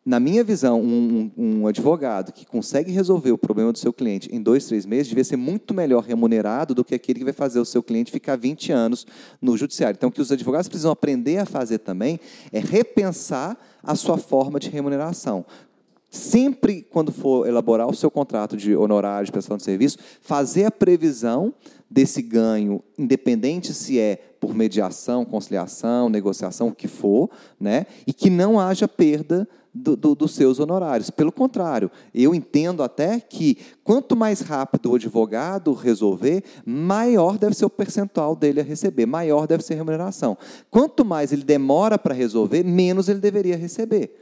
[0.04, 4.42] na minha visão, um, um, advogado que consegue resolver o problema do seu cliente em
[4.42, 7.64] dois, três meses devia ser muito melhor remunerado do que aquele que vai fazer o
[7.64, 9.06] seu cliente ficar 20 anos
[9.40, 9.96] no judiciário.
[9.96, 12.20] Então, o que os advogados precisam aprender a fazer também
[12.52, 15.46] é repensar a sua forma de remuneração.
[16.10, 20.70] Sempre, quando for elaborar o seu contrato de honorário de prestação de serviço, fazer a
[20.70, 21.52] previsão
[21.90, 27.86] desse ganho, independente se é por mediação, conciliação, negociação, o que for, né?
[28.06, 31.10] e que não haja perda do, do, dos seus honorários.
[31.10, 37.64] Pelo contrário, eu entendo até que quanto mais rápido o advogado resolver, maior deve ser
[37.64, 40.38] o percentual dele a receber, maior deve ser a remuneração.
[40.70, 44.20] Quanto mais ele demora para resolver, menos ele deveria receber.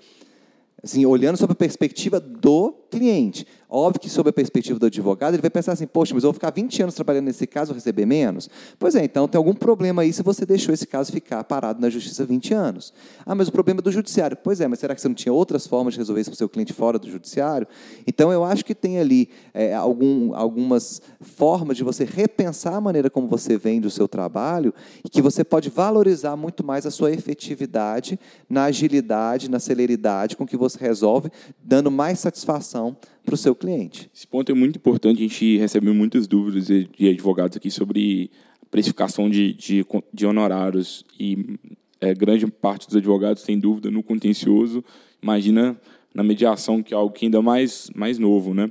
[0.83, 3.47] Assim, olhando sob a perspectiva do cliente.
[3.75, 6.35] Óbvio que, sob a perspectiva do advogado, ele vai pensar assim: poxa, mas eu vou
[6.35, 8.51] ficar 20 anos trabalhando nesse caso, vou receber menos?
[8.79, 11.89] Pois é, então tem algum problema aí se você deixou esse caso ficar parado na
[11.89, 12.93] justiça 20 anos.
[13.25, 14.37] Ah, mas o problema é do judiciário.
[14.37, 16.39] Pois é, mas será que você não tinha outras formas de resolver isso para o
[16.39, 17.67] seu cliente fora do judiciário?
[18.07, 23.09] Então, eu acho que tem ali é, algum, algumas formas de você repensar a maneira
[23.09, 27.11] como você vende o seu trabalho e que você pode valorizar muito mais a sua
[27.11, 31.31] efetividade na agilidade, na celeridade com que você resolve,
[31.63, 34.11] dando mais satisfação para o seu cliente.
[34.15, 35.19] Esse ponto é muito importante.
[35.19, 38.31] A gente recebeu muitas dúvidas de advogados aqui sobre
[38.71, 41.59] precificação de, de, de honorários e
[42.01, 44.83] é, grande parte dos advogados tem dúvida no contencioso.
[45.23, 45.79] Imagina
[46.15, 48.53] na mediação, que é algo que ainda mais, mais novo.
[48.53, 48.71] Né?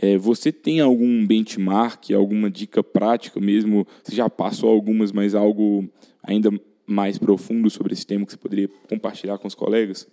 [0.00, 3.86] É, você tem algum benchmark, alguma dica prática mesmo?
[4.02, 5.88] Você já passou algumas, mas algo
[6.22, 6.50] ainda
[6.86, 10.08] mais profundo sobre esse tema que você poderia compartilhar com os colegas?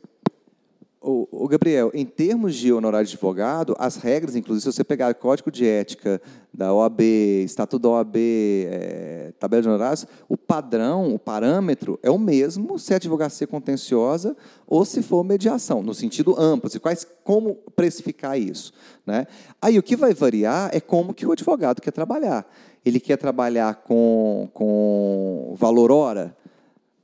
[0.99, 5.51] O, Gabriel, em termos de honorário de advogado, as regras, inclusive, se você pegar Código
[5.51, 6.19] de Ética
[6.51, 7.01] da OAB,
[7.45, 12.93] Estatuto da OAB, é, tabela de honorários, o padrão, o parâmetro é o mesmo se
[12.93, 18.73] é advocacia contenciosa ou se for mediação, no sentido amplo, se quais, como precificar isso.
[19.05, 19.27] Né?
[19.61, 22.45] Aí o que vai variar é como que o advogado quer trabalhar.
[22.83, 26.35] Ele quer trabalhar com, com valor hora,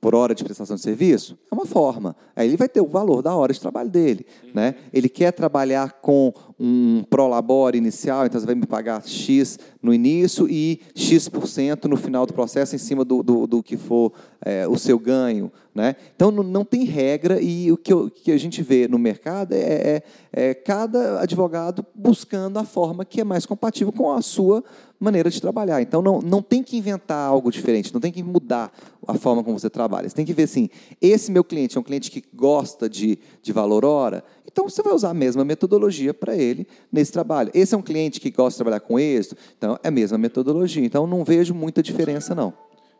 [0.03, 1.37] por hora de prestação de serviço?
[1.49, 2.13] É uma forma.
[2.35, 4.25] Aí ele vai ter o valor da hora de trabalho dele.
[4.43, 4.51] Uhum.
[4.53, 4.75] Né?
[4.91, 10.45] Ele quer trabalhar com um prolabore inicial, então você vai me pagar X no início
[10.49, 14.11] e X% no final do processo, em cima do, do, do que for
[14.43, 15.49] é, o seu ganho.
[15.73, 15.95] Né?
[16.13, 19.53] Então, não, não, tem regra e o que, eu, que, a gente vê no mercado
[19.53, 24.63] é, é, é cada advogado buscando a forma que é mais compatível com a sua
[25.03, 25.81] maneira de trabalhar.
[25.81, 28.71] Então, não, não tem que inventar algo diferente, não tem que mudar
[29.07, 30.07] a forma como você trabalha.
[30.07, 30.69] Você tem que ver assim,
[31.01, 34.93] esse meu cliente é um cliente que gosta de, de valor hora, então você vai
[34.93, 37.51] usar a mesma metodologia para ele nesse trabalho.
[37.53, 40.85] Esse é um cliente que gosta de trabalhar com êxito, então é a mesma metodologia.
[40.85, 42.53] Então, não vejo muita diferença, não.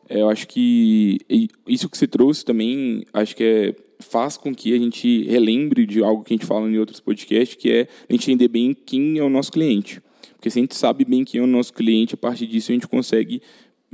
[0.09, 1.19] É, eu acho que
[1.67, 6.03] isso que você trouxe também, acho que é, faz com que a gente relembre de
[6.03, 9.17] algo que a gente fala em outros podcasts, que é a gente entender bem quem
[9.17, 10.01] é o nosso cliente.
[10.43, 12.73] Porque se a gente sabe bem quem é o nosso cliente, a partir disso a
[12.73, 13.41] gente consegue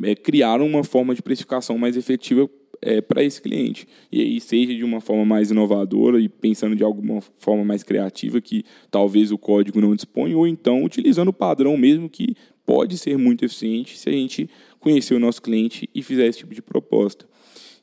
[0.01, 2.49] é, criar uma forma de precificação mais efetiva
[2.81, 3.87] é, para esse cliente.
[4.11, 8.41] E aí, seja de uma forma mais inovadora e pensando de alguma forma mais criativa
[8.41, 12.35] que talvez o código não dispõe, ou então utilizando o padrão mesmo que
[12.65, 16.55] pode ser muito eficiente se a gente conhecer o nosso cliente e fizer esse tipo
[16.55, 17.27] de proposta.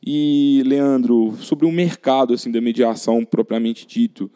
[0.04, 4.28] E, Leandro, sobre o mercado assim da mediação propriamente dito,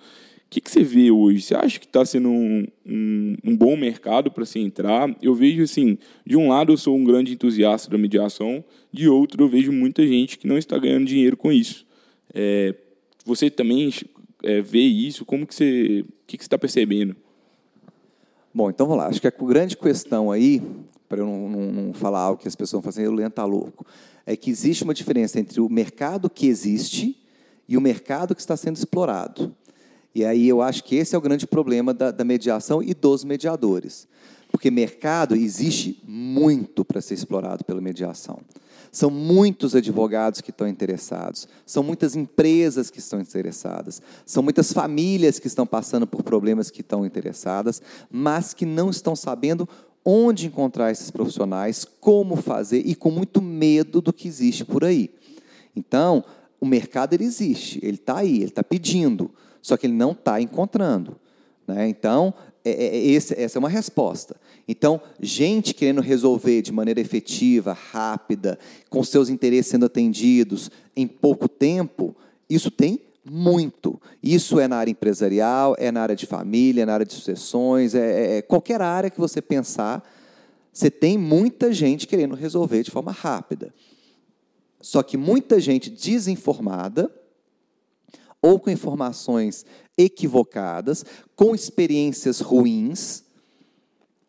[0.51, 1.43] que, que você vê hoje?
[1.43, 5.17] Você acha que está sendo um, um, um, bom mercado para se entrar?
[5.23, 5.97] Eu vejo assim,
[6.27, 10.05] de um lado eu sou um grande entusiasta da mediação, de outro eu vejo muita
[10.05, 11.87] gente que não está ganhando dinheiro com isso.
[12.35, 12.75] É,
[13.25, 13.95] você também
[14.43, 15.25] é, vê isso?
[15.25, 17.15] Como que você, o que, que você está percebendo?
[18.53, 19.09] Bom, então vamos lá.
[19.09, 20.61] Acho que a grande questão aí,
[21.09, 23.87] para eu não, não, não, falar algo que as pessoas assim, o Leandro está louco,
[24.27, 27.17] é que existe uma diferença entre o mercado que existe
[27.69, 29.55] e o mercado que está sendo explorado.
[30.15, 33.25] E aí eu acho que esse é o grande problema da, da mediação e dos
[33.25, 34.09] mediadores.
[34.51, 38.41] Porque mercado existe muito para ser explorado pela mediação.
[38.91, 45.39] São muitos advogados que estão interessados, são muitas empresas que estão interessadas, são muitas famílias
[45.39, 47.81] que estão passando por problemas que estão interessadas,
[48.11, 49.69] mas que não estão sabendo
[50.05, 55.11] onde encontrar esses profissionais, como fazer e com muito medo do que existe por aí.
[55.77, 56.25] Então,
[56.61, 59.31] o mercado ele existe, ele está aí, ele está pedindo
[59.63, 61.17] só que ele não está encontrando.
[61.67, 61.89] Né?
[61.89, 62.35] Então,
[62.65, 64.37] é, é, é, esse, essa é uma resposta.
[64.69, 68.59] Então, gente querendo resolver de maneira efetiva, rápida,
[68.89, 72.15] com seus interesses sendo atendidos em pouco tempo,
[72.49, 74.01] isso tem muito.
[74.23, 77.95] Isso é na área empresarial, é na área de família, é na área de sucessões,
[77.95, 80.03] é, é, é qualquer área que você pensar,
[80.73, 83.73] você tem muita gente querendo resolver de forma rápida.
[84.81, 87.11] Só que muita gente desinformada
[88.43, 89.65] ou com informações
[89.97, 91.05] equivocadas,
[91.37, 93.25] com experiências ruins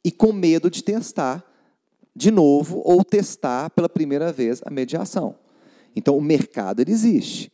[0.04, 1.46] e com medo de testar
[2.16, 5.36] de novo ou testar pela primeira vez a mediação.
[5.96, 7.52] Então, o mercado existe.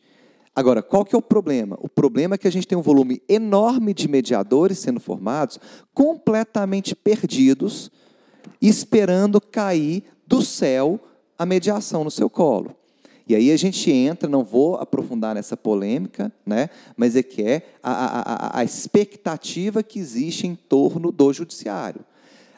[0.54, 1.78] Agora, qual que é o problema?
[1.80, 5.58] O problema é que a gente tem um volume enorme de mediadores sendo formados,
[5.94, 7.90] completamente perdidos,
[8.60, 10.98] esperando cair do céu
[11.38, 12.74] a mediação no seu colo.
[13.28, 16.70] E aí a gente entra, não vou aprofundar nessa polêmica, né?
[16.96, 22.00] mas é que é a, a, a expectativa que existe em torno do judiciário.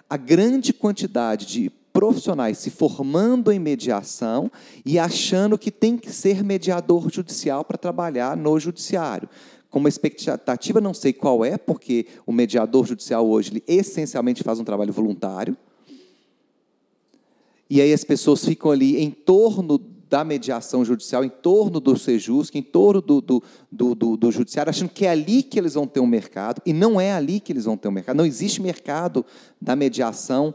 [0.09, 4.51] A grande quantidade de profissionais se formando em mediação
[4.87, 9.29] e achando que tem que ser mediador judicial para trabalhar no judiciário.
[9.69, 14.61] Com uma expectativa, não sei qual é, porque o mediador judicial hoje ele essencialmente faz
[14.61, 15.57] um trabalho voluntário.
[17.69, 19.79] E aí as pessoas ficam ali em torno
[20.11, 24.69] da mediação judicial, em torno do Sejusc, em torno do, do, do, do, do judiciário,
[24.69, 27.53] achando que é ali que eles vão ter um mercado, e não é ali que
[27.53, 28.17] eles vão ter um mercado.
[28.17, 29.25] Não existe mercado
[29.61, 30.53] da mediação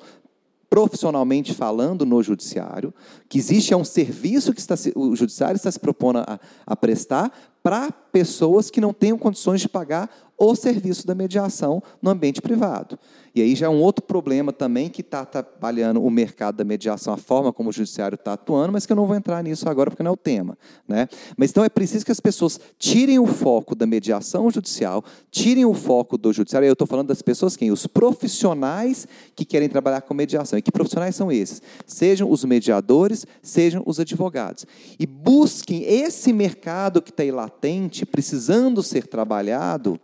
[0.69, 2.93] profissionalmente falando no judiciário,
[3.29, 7.31] que existe é um serviço que está, o judiciário está se propondo a, a prestar
[7.63, 12.99] para pessoas que não tenham condições de pagar o serviço da mediação no ambiente privado.
[13.35, 17.13] E aí já é um outro problema também que está trabalhando o mercado da mediação,
[17.13, 19.91] a forma como o judiciário está atuando, mas que eu não vou entrar nisso agora
[19.91, 20.57] porque não é o tema.
[20.87, 21.09] Né?
[21.35, 25.73] Mas então é preciso que as pessoas tirem o foco da mediação judicial, tirem o
[25.73, 26.65] foco do judiciário.
[26.65, 27.71] Eu estou falando das pessoas quem?
[27.71, 29.05] Os profissionais
[29.35, 30.57] que querem trabalhar com mediação.
[30.57, 31.61] E que profissionais são esses?
[31.85, 34.65] Sejam os mediadores, sejam os advogados.
[34.97, 39.99] E busquem esse mercado que está aí latente, precisando ser trabalhado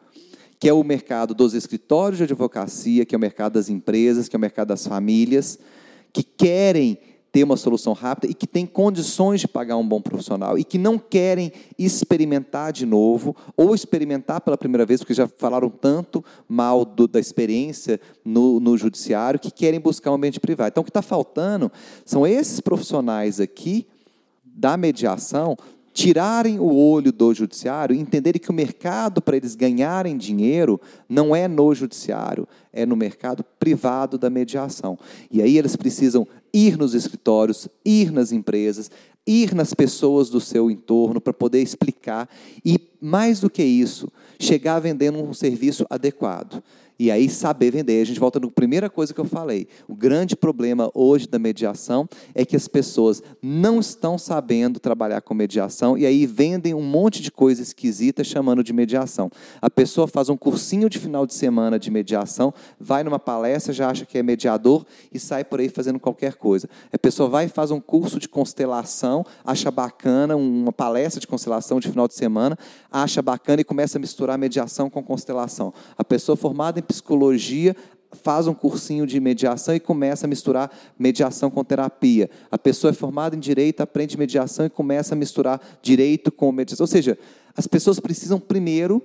[0.62, 4.36] que é o mercado dos escritórios de advocacia, que é o mercado das empresas, que
[4.36, 5.58] é o mercado das famílias,
[6.14, 7.00] que querem
[7.32, 10.78] ter uma solução rápida e que têm condições de pagar um bom profissional e que
[10.78, 16.86] não querem experimentar de novo ou experimentar pela primeira vez, porque já falaram tanto mal
[16.86, 20.70] do, da experiência no, no judiciário, que querem buscar um ambiente privado.
[20.70, 21.72] Então, o que está faltando
[22.06, 23.88] são esses profissionais aqui
[24.46, 25.58] da mediação
[25.94, 31.48] tirarem o olho do judiciário entenderem que o mercado para eles ganharem dinheiro não é
[31.48, 34.98] no judiciário, é no mercado privado da mediação.
[35.30, 38.90] E aí eles precisam ir nos escritórios, ir nas empresas,
[39.26, 42.30] ir nas pessoas do seu entorno para poder explicar
[42.66, 46.64] e mais do que isso, chegar vendendo um serviço adequado.
[47.02, 48.00] E aí saber vender.
[48.00, 49.68] A gente volta na primeira coisa que eu falei.
[49.88, 55.34] O grande problema hoje da mediação é que as pessoas não estão sabendo trabalhar com
[55.34, 59.32] mediação e aí vendem um monte de coisa esquisita chamando de mediação.
[59.60, 63.90] A pessoa faz um cursinho de final de semana de mediação, vai numa palestra, já
[63.90, 66.70] acha que é mediador e sai por aí fazendo qualquer coisa.
[66.94, 71.80] A pessoa vai e faz um curso de constelação, acha bacana, uma palestra de constelação
[71.80, 72.56] de final de semana,
[72.92, 75.74] acha bacana e começa a misturar mediação com constelação.
[75.98, 77.76] A pessoa formada em psicologia
[78.12, 80.70] faz um cursinho de mediação e começa a misturar
[81.00, 82.30] mediação com terapia.
[82.52, 86.84] A pessoa é formada em direito, aprende mediação e começa a misturar direito com mediação.
[86.84, 87.18] Ou seja,
[87.56, 89.02] as pessoas precisam primeiro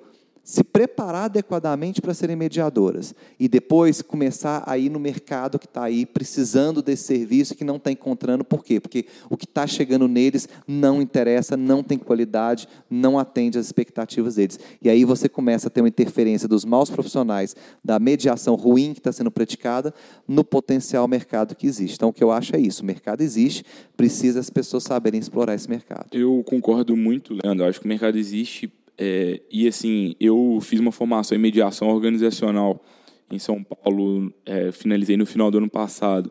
[0.47, 5.83] se preparar adequadamente para serem mediadoras e depois começar a ir no mercado que está
[5.83, 8.45] aí precisando desse serviço que não está encontrando.
[8.45, 8.79] Por quê?
[8.79, 14.37] Porque o que está chegando neles não interessa, não tem qualidade, não atende às expectativas
[14.37, 14.61] deles.
[14.81, 19.01] E aí você começa a ter uma interferência dos maus profissionais, da mediação ruim que
[19.01, 19.93] está sendo praticada,
[20.29, 21.97] no potencial mercado que existe.
[21.97, 23.65] Então, o que eu acho é isso: o mercado existe,
[23.97, 26.07] precisa as pessoas saberem explorar esse mercado.
[26.13, 27.65] Eu concordo muito, Leandro.
[27.65, 31.89] Eu acho que o mercado existe é, e assim, eu fiz uma formação em mediação
[31.89, 32.83] organizacional
[33.31, 36.31] em São Paulo, é, finalizei no final do ano passado.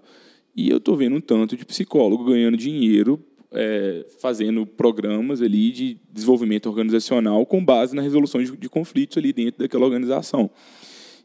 [0.56, 5.98] E eu estou vendo um tanto de psicólogo ganhando dinheiro é, fazendo programas ali de
[6.12, 10.50] desenvolvimento organizacional com base na resolução de, de, conflitos ali dentro daquela organização.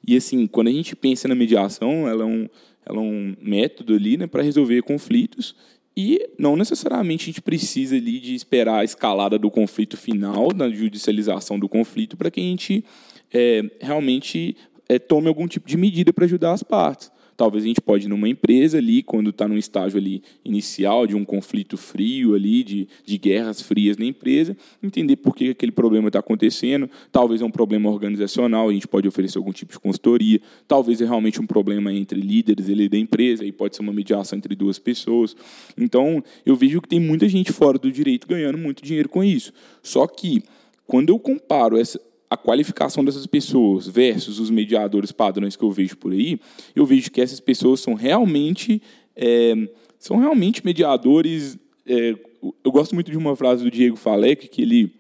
[0.07, 2.49] E assim, quando a gente pensa na mediação, ela é um,
[2.85, 5.55] ela é um método ali né, para resolver conflitos
[6.01, 10.71] e não necessariamente a gente precisa ali de esperar a escalada do conflito final, da
[10.71, 12.83] judicialização do conflito, para que a gente
[13.31, 14.57] é, realmente
[14.89, 17.13] é, tome algum tipo de medida para ajudar as partes.
[17.41, 21.25] Talvez a gente pode numa empresa ali, quando está no estágio ali inicial de um
[21.25, 26.19] conflito frio ali, de, de guerras frias na empresa, entender por que aquele problema está
[26.19, 26.91] acontecendo.
[27.11, 30.39] Talvez é um problema organizacional, a gente pode oferecer algum tipo de consultoria.
[30.69, 34.37] Talvez é realmente um problema entre líderes ali da empresa, aí pode ser uma mediação
[34.37, 35.35] entre duas pessoas.
[35.79, 39.51] Então, eu vejo que tem muita gente fora do direito ganhando muito dinheiro com isso.
[39.83, 40.43] Só que,
[40.87, 41.99] quando eu comparo essa,
[42.31, 46.41] a qualificação dessas pessoas versus os mediadores padrões que eu vejo por aí,
[46.77, 48.81] eu vejo que essas pessoas são realmente
[49.17, 49.69] é,
[49.99, 51.59] são realmente mediadores.
[51.87, 52.17] É,
[52.65, 54.93] eu gosto muito de uma frase do Diego Falec que ele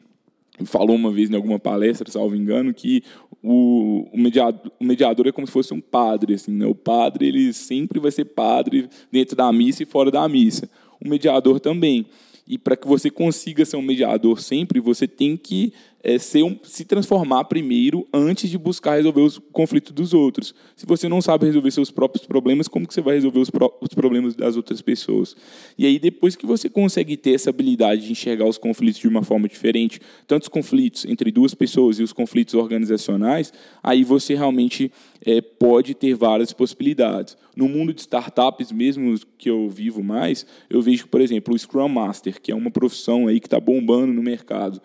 [0.64, 3.03] falou uma vez em alguma palestra, salvo engano, que
[3.43, 6.66] o, o, mediador, o mediador é como se fosse um padre, assim, né?
[6.66, 10.68] O padre ele sempre vai ser padre dentro da missa e fora da missa.
[11.03, 12.05] O mediador também.
[12.47, 15.72] E para que você consiga ser um mediador sempre, você tem que
[16.03, 20.55] é, ser um, se transformar primeiro antes de buscar resolver os conflitos dos outros.
[20.74, 23.88] Se você não sabe resolver seus próprios problemas, como que você vai resolver os, os
[23.94, 25.36] problemas das outras pessoas?
[25.76, 29.22] E aí, depois que você consegue ter essa habilidade de enxergar os conflitos de uma
[29.22, 34.90] forma diferente, tanto os conflitos entre duas pessoas e os conflitos organizacionais, aí você realmente
[35.24, 37.36] é, pode ter várias possibilidades.
[37.55, 41.88] No mundo de startups, mesmo que eu vivo mais, eu vejo, por exemplo, o Scrum
[41.88, 44.80] Master, que é uma profissão aí que está bombando no mercado.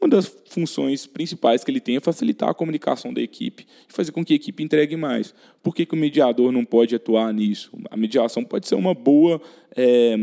[0.00, 4.12] Uma das funções principais que ele tem é facilitar a comunicação da equipe e fazer
[4.12, 5.34] com que a equipe entregue mais.
[5.60, 7.72] Por que, que o mediador não pode atuar nisso?
[7.90, 9.40] A mediação pode ser uma boa,
[9.76, 10.16] é,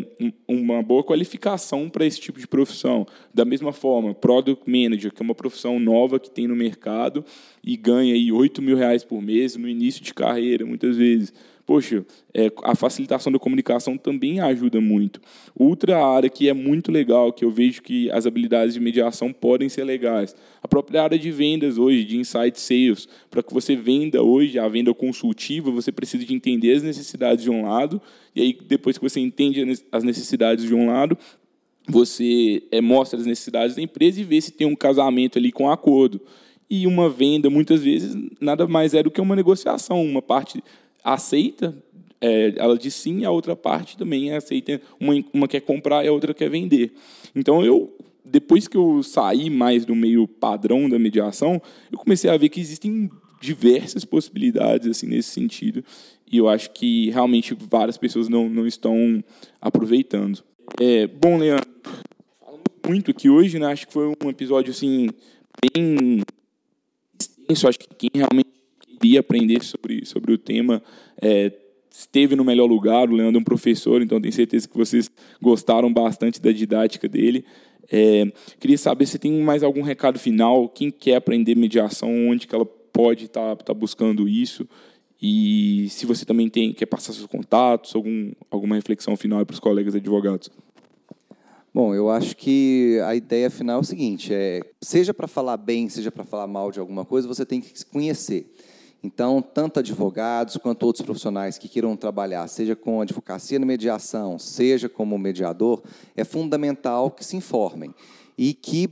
[0.47, 3.05] uma boa qualificação para esse tipo de profissão.
[3.33, 7.25] Da mesma forma, Product Manager, que é uma profissão nova que tem no mercado
[7.61, 11.33] e ganha aí 8 mil reais por mês no início de carreira, muitas vezes
[11.65, 15.19] poxa, é, a facilitação da comunicação também ajuda muito.
[15.55, 19.67] Outra área que é muito legal, que eu vejo que as habilidades de mediação podem
[19.67, 20.35] ser legais.
[20.61, 23.07] A própria área de vendas hoje, de insight sales.
[23.29, 27.49] Para que você venda hoje, a venda consultiva, você precisa de entender as necessidades de
[27.49, 28.01] um lado,
[28.35, 31.17] e aí depois que você entende as necessidades de um lado,
[31.87, 35.69] você é, mostra as necessidades da empresa e vê se tem um casamento ali com
[35.69, 36.21] acordo.
[36.69, 40.03] E uma venda, muitas vezes, nada mais é do que uma negociação.
[40.03, 40.63] Uma parte
[41.05, 41.77] aceita,
[42.19, 46.11] é, ela diz sim, a outra parte também aceita, uma, uma quer comprar e a
[46.11, 46.91] outra quer vender.
[47.35, 52.37] Então, eu, depois que eu saí mais do meio padrão da mediação, eu comecei a
[52.37, 55.83] ver que existem diversas possibilidades assim nesse sentido
[56.31, 59.23] e eu acho que realmente várias pessoas não, não estão
[59.61, 60.43] aproveitando.
[60.81, 61.69] É, bom, Leandro,
[62.39, 63.67] falamos muito aqui hoje, né?
[63.67, 65.09] Acho que foi um episódio assim
[65.61, 66.23] bem
[67.19, 67.67] extenso.
[67.67, 68.54] Acho que quem realmente
[69.05, 70.81] queria aprender sobre, sobre o tema
[71.21, 71.51] é,
[71.91, 73.07] esteve no melhor lugar.
[73.07, 77.45] O Leandro é um professor, então tenho certeza que vocês gostaram bastante da didática dele.
[77.91, 78.25] É,
[78.59, 80.67] queria saber se tem mais algum recado final.
[80.67, 84.67] Quem quer aprender mediação, onde que ela pode estar tá, tá buscando isso?
[85.21, 89.59] E se você também tem quer passar seus contatos, algum, alguma reflexão final para os
[89.59, 90.49] colegas advogados.
[91.71, 95.89] Bom, eu acho que a ideia final é o seguinte: é, seja para falar bem,
[95.89, 98.51] seja para falar mal de alguma coisa, você tem que se conhecer.
[99.05, 104.89] Então, tanto advogados quanto outros profissionais que queiram trabalhar, seja com advocacia na mediação, seja
[104.89, 105.83] como mediador,
[106.15, 107.93] é fundamental que se informem
[108.35, 108.89] e que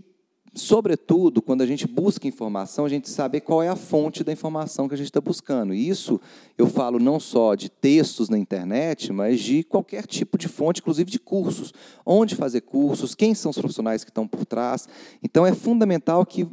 [0.55, 4.88] sobretudo, quando a gente busca informação, a gente saber qual é a fonte da informação
[4.88, 5.74] que a gente está buscando.
[5.74, 6.22] E isso
[6.59, 11.09] eu falo não só de textos na internet, mas de qualquer tipo de fonte, inclusive
[11.09, 11.74] de cursos.
[12.05, 14.88] Onde fazer cursos, quem são os profissionais que estão por trás.
[15.24, 16.47] Então, é fundamental que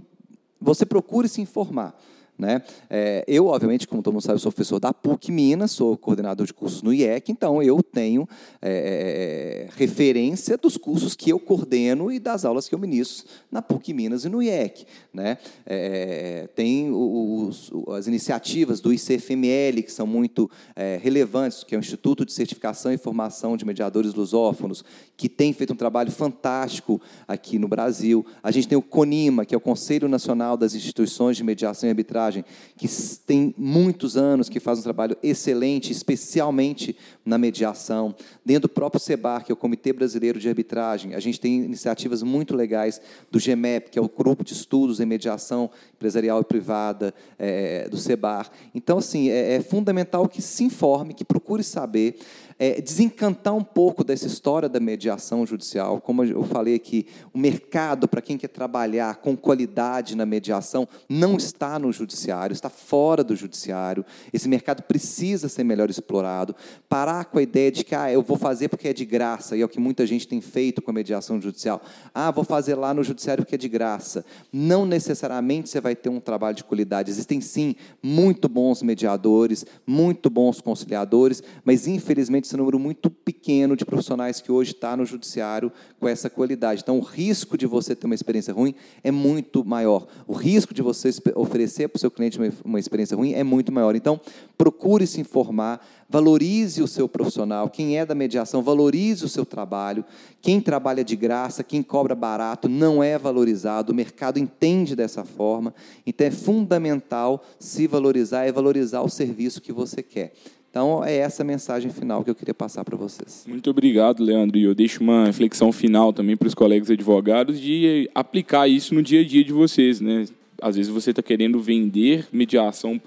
[0.58, 1.94] você procure se informar.
[2.40, 2.62] Né?
[2.88, 6.54] É, eu, obviamente, como todo mundo sabe, sou professor da PUC Minas, sou coordenador de
[6.54, 8.26] cursos no IEC, então eu tenho
[8.62, 13.60] é, é, referência dos cursos que eu coordeno e das aulas que eu ministro na
[13.60, 14.86] PUC Minas e no IEC.
[15.12, 15.36] Né?
[15.66, 21.80] É, tem os, as iniciativas do ICFML, que são muito é, relevantes, que é o
[21.80, 24.82] Instituto de Certificação e Formação de Mediadores Lusófonos,
[25.14, 28.24] que tem feito um trabalho fantástico aqui no Brasil.
[28.42, 31.90] A gente tem o CONIMA, que é o Conselho Nacional das Instituições de Mediação e
[31.90, 32.29] Arbitragem,
[32.76, 32.88] que
[33.26, 38.14] tem muitos anos, que faz um trabalho excelente, especialmente na mediação.
[38.44, 42.22] Dentro do próprio SEBAR, que é o Comitê Brasileiro de Arbitragem, a gente tem iniciativas
[42.22, 43.00] muito legais
[43.30, 47.96] do GEMEP, que é o Grupo de Estudos em Mediação Empresarial e Privada é, do
[47.96, 48.50] SEBAR.
[48.74, 52.18] Então, assim, é, é fundamental que se informe, que procure saber
[52.60, 55.98] é, desencantar um pouco dessa história da mediação judicial.
[55.98, 61.38] Como eu falei aqui, o mercado para quem quer trabalhar com qualidade na mediação não
[61.38, 64.04] está no judiciário, está fora do judiciário.
[64.30, 66.54] Esse mercado precisa ser melhor explorado.
[66.86, 69.62] Parar com a ideia de que ah, eu vou fazer porque é de graça, e
[69.62, 71.80] é o que muita gente tem feito com a mediação judicial.
[72.12, 74.22] Ah, vou fazer lá no judiciário porque é de graça.
[74.52, 77.10] Não necessariamente você vai ter um trabalho de qualidade.
[77.10, 83.84] Existem sim muito bons mediadores, muito bons conciliadores, mas infelizmente esse número muito pequeno de
[83.84, 85.70] profissionais que hoje está no judiciário
[86.00, 86.82] com essa qualidade.
[86.82, 88.74] Então, o risco de você ter uma experiência ruim
[89.04, 90.06] é muito maior.
[90.26, 93.70] O risco de você oferecer para o seu cliente uma, uma experiência ruim é muito
[93.70, 93.94] maior.
[93.94, 94.20] Então,
[94.58, 97.70] procure se informar, valorize o seu profissional.
[97.70, 100.04] Quem é da mediação, valorize o seu trabalho.
[100.42, 103.92] Quem trabalha de graça, quem cobra barato, não é valorizado.
[103.92, 105.72] O mercado entende dessa forma.
[106.04, 110.32] Então, é fundamental se valorizar e valorizar o serviço que você quer.
[110.70, 113.44] Então, é essa mensagem final que eu queria passar para vocês.
[113.48, 114.56] Muito obrigado, Leandro.
[114.56, 119.02] E eu deixo uma reflexão final também para os colegas advogados de aplicar isso no
[119.02, 120.00] dia a dia de vocês.
[120.00, 120.26] Né?
[120.62, 123.00] Às vezes você está querendo vender mediação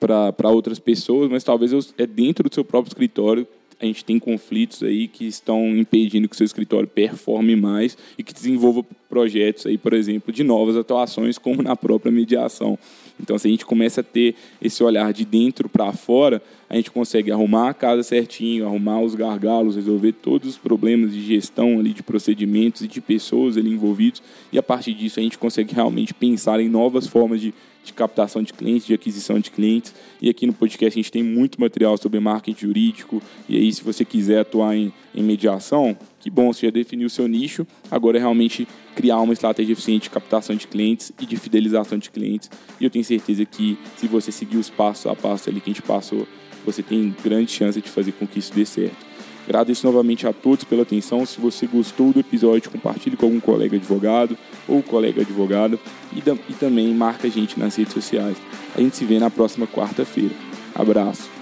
[0.00, 3.46] para outras pessoas, mas talvez é dentro do seu próprio escritório
[3.82, 8.22] a gente tem conflitos aí que estão impedindo que o seu escritório performe mais e
[8.22, 12.78] que desenvolva projetos aí, por exemplo, de novas atuações, como na própria mediação.
[13.20, 16.90] Então, se a gente começa a ter esse olhar de dentro para fora, a gente
[16.92, 21.92] consegue arrumar a casa certinho, arrumar os gargalos, resolver todos os problemas de gestão ali,
[21.92, 24.22] de procedimentos e de pessoas ali envolvidos,
[24.52, 27.52] e a partir disso a gente consegue realmente pensar em novas formas de
[27.84, 29.94] de captação de clientes, de aquisição de clientes.
[30.20, 33.22] E aqui no podcast a gente tem muito material sobre marketing jurídico.
[33.48, 37.10] E aí, se você quiser atuar em, em mediação, que bom, você já definiu o
[37.10, 37.66] seu nicho.
[37.90, 42.10] Agora é realmente criar uma estratégia eficiente de captação de clientes e de fidelização de
[42.10, 42.50] clientes.
[42.80, 45.72] E eu tenho certeza que se você seguir os passos a passo ali que a
[45.72, 46.26] gente passou,
[46.64, 49.11] você tem grande chance de fazer com que isso dê certo.
[49.44, 51.26] Agradeço novamente a todos pela atenção.
[51.26, 54.36] Se você gostou do episódio, compartilhe com algum colega advogado
[54.68, 55.78] ou colega advogada
[56.12, 58.36] e, e também marca a gente nas redes sociais.
[58.74, 60.34] A gente se vê na próxima quarta-feira.
[60.74, 61.41] Abraço.